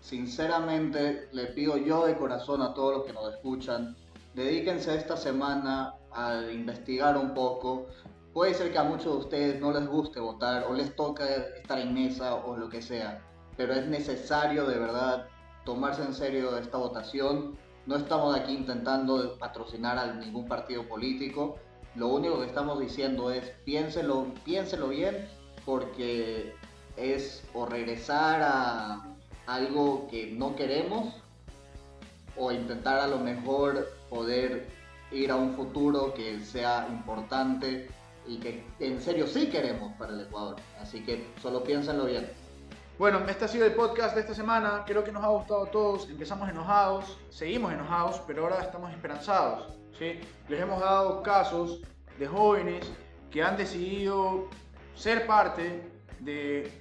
[0.00, 3.96] Sinceramente, le pido yo de corazón a todos los que nos escuchan,
[4.34, 7.86] dedíquense esta semana a investigar un poco.
[8.32, 11.78] Puede ser que a muchos de ustedes no les guste votar o les toca estar
[11.78, 13.22] en mesa o lo que sea,
[13.56, 15.28] pero es necesario de verdad
[15.66, 17.58] tomarse en serio esta votación.
[17.84, 21.58] No estamos aquí intentando patrocinar a ningún partido político.
[21.94, 25.28] Lo único que estamos diciendo es piénselo, piénselo bien
[25.66, 26.54] porque
[26.96, 29.04] es o regresar a
[29.46, 31.14] algo que no queremos
[32.36, 34.68] o intentar a lo mejor poder
[35.10, 37.88] ir a un futuro que sea importante
[38.26, 40.56] y que en serio sí queremos para el Ecuador.
[40.80, 42.45] Así que solo piénsenlo bien.
[42.98, 44.82] Bueno, este ha sido el podcast de esta semana.
[44.86, 46.08] Creo que nos ha gustado a todos.
[46.08, 49.76] Empezamos enojados, seguimos enojados, pero ahora estamos esperanzados.
[49.98, 50.18] ¿sí?
[50.48, 51.82] Les hemos dado casos
[52.18, 52.90] de jóvenes
[53.30, 54.48] que han decidido
[54.94, 55.82] ser parte
[56.20, 56.72] de,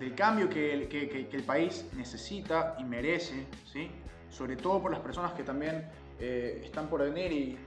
[0.00, 3.92] del cambio que el, que, el, país necesita y merece, ¿sí?
[4.30, 5.88] sobre todo por las personas que también
[6.18, 7.58] eh, están por venir y,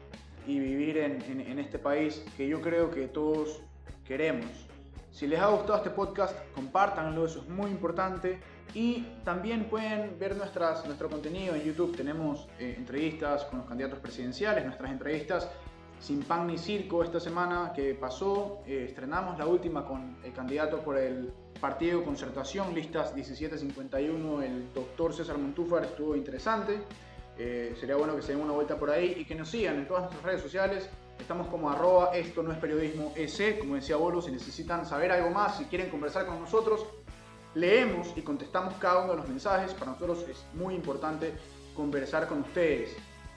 [0.46, 3.62] y vivir en, en este país que yo creo que todos
[4.06, 4.67] queremos.
[5.18, 8.40] Si les ha gustado este podcast, compártanlo, eso es muy importante.
[8.76, 11.98] Y también pueden ver nuestras, nuestro contenido en YouTube.
[11.98, 15.50] Tenemos eh, entrevistas con los candidatos presidenciales, nuestras entrevistas
[16.00, 18.60] sin pan ni circo esta semana que pasó.
[18.68, 25.16] Eh, estrenamos la última con el candidato por el Partido Concertación, listas 1751, el doctor
[25.16, 26.78] César Montúfar, estuvo interesante.
[27.40, 29.88] Eh, sería bueno que se den una vuelta por ahí y que nos sigan en
[29.88, 30.88] todas nuestras redes sociales.
[31.20, 35.30] Estamos como arroba esto no es periodismo EC, como decía Bolo, si necesitan saber algo
[35.30, 36.86] más, si quieren conversar con nosotros,
[37.54, 39.74] leemos y contestamos cada uno de los mensajes.
[39.74, 41.34] Para nosotros es muy importante
[41.76, 42.96] conversar con ustedes.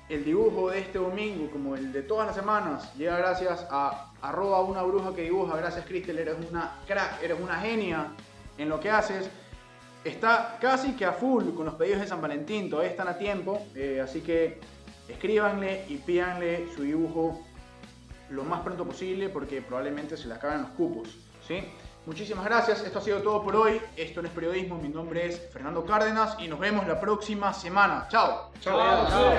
[0.08, 4.60] El dibujo de este domingo, como el de todas las semanas, llega gracias a arroba
[4.62, 5.56] una bruja que dibuja.
[5.56, 8.08] Gracias Cristel, eres una crack, eres una genia
[8.58, 9.30] en lo que haces.
[10.04, 13.62] Está casi que a full con los pedidos de San Valentín, todavía están a tiempo,
[13.74, 14.58] eh, así que
[15.08, 17.40] escríbanle y pídanle su dibujo
[18.30, 21.08] lo más pronto posible porque probablemente se le acaban los cupos.
[21.46, 21.64] ¿sí?
[22.06, 23.80] Muchísimas gracias, esto ha sido todo por hoy.
[23.96, 28.06] Esto no es periodismo, mi nombre es Fernando Cárdenas y nos vemos la próxima semana.
[28.10, 28.50] Chao.
[28.60, 29.36] Chao.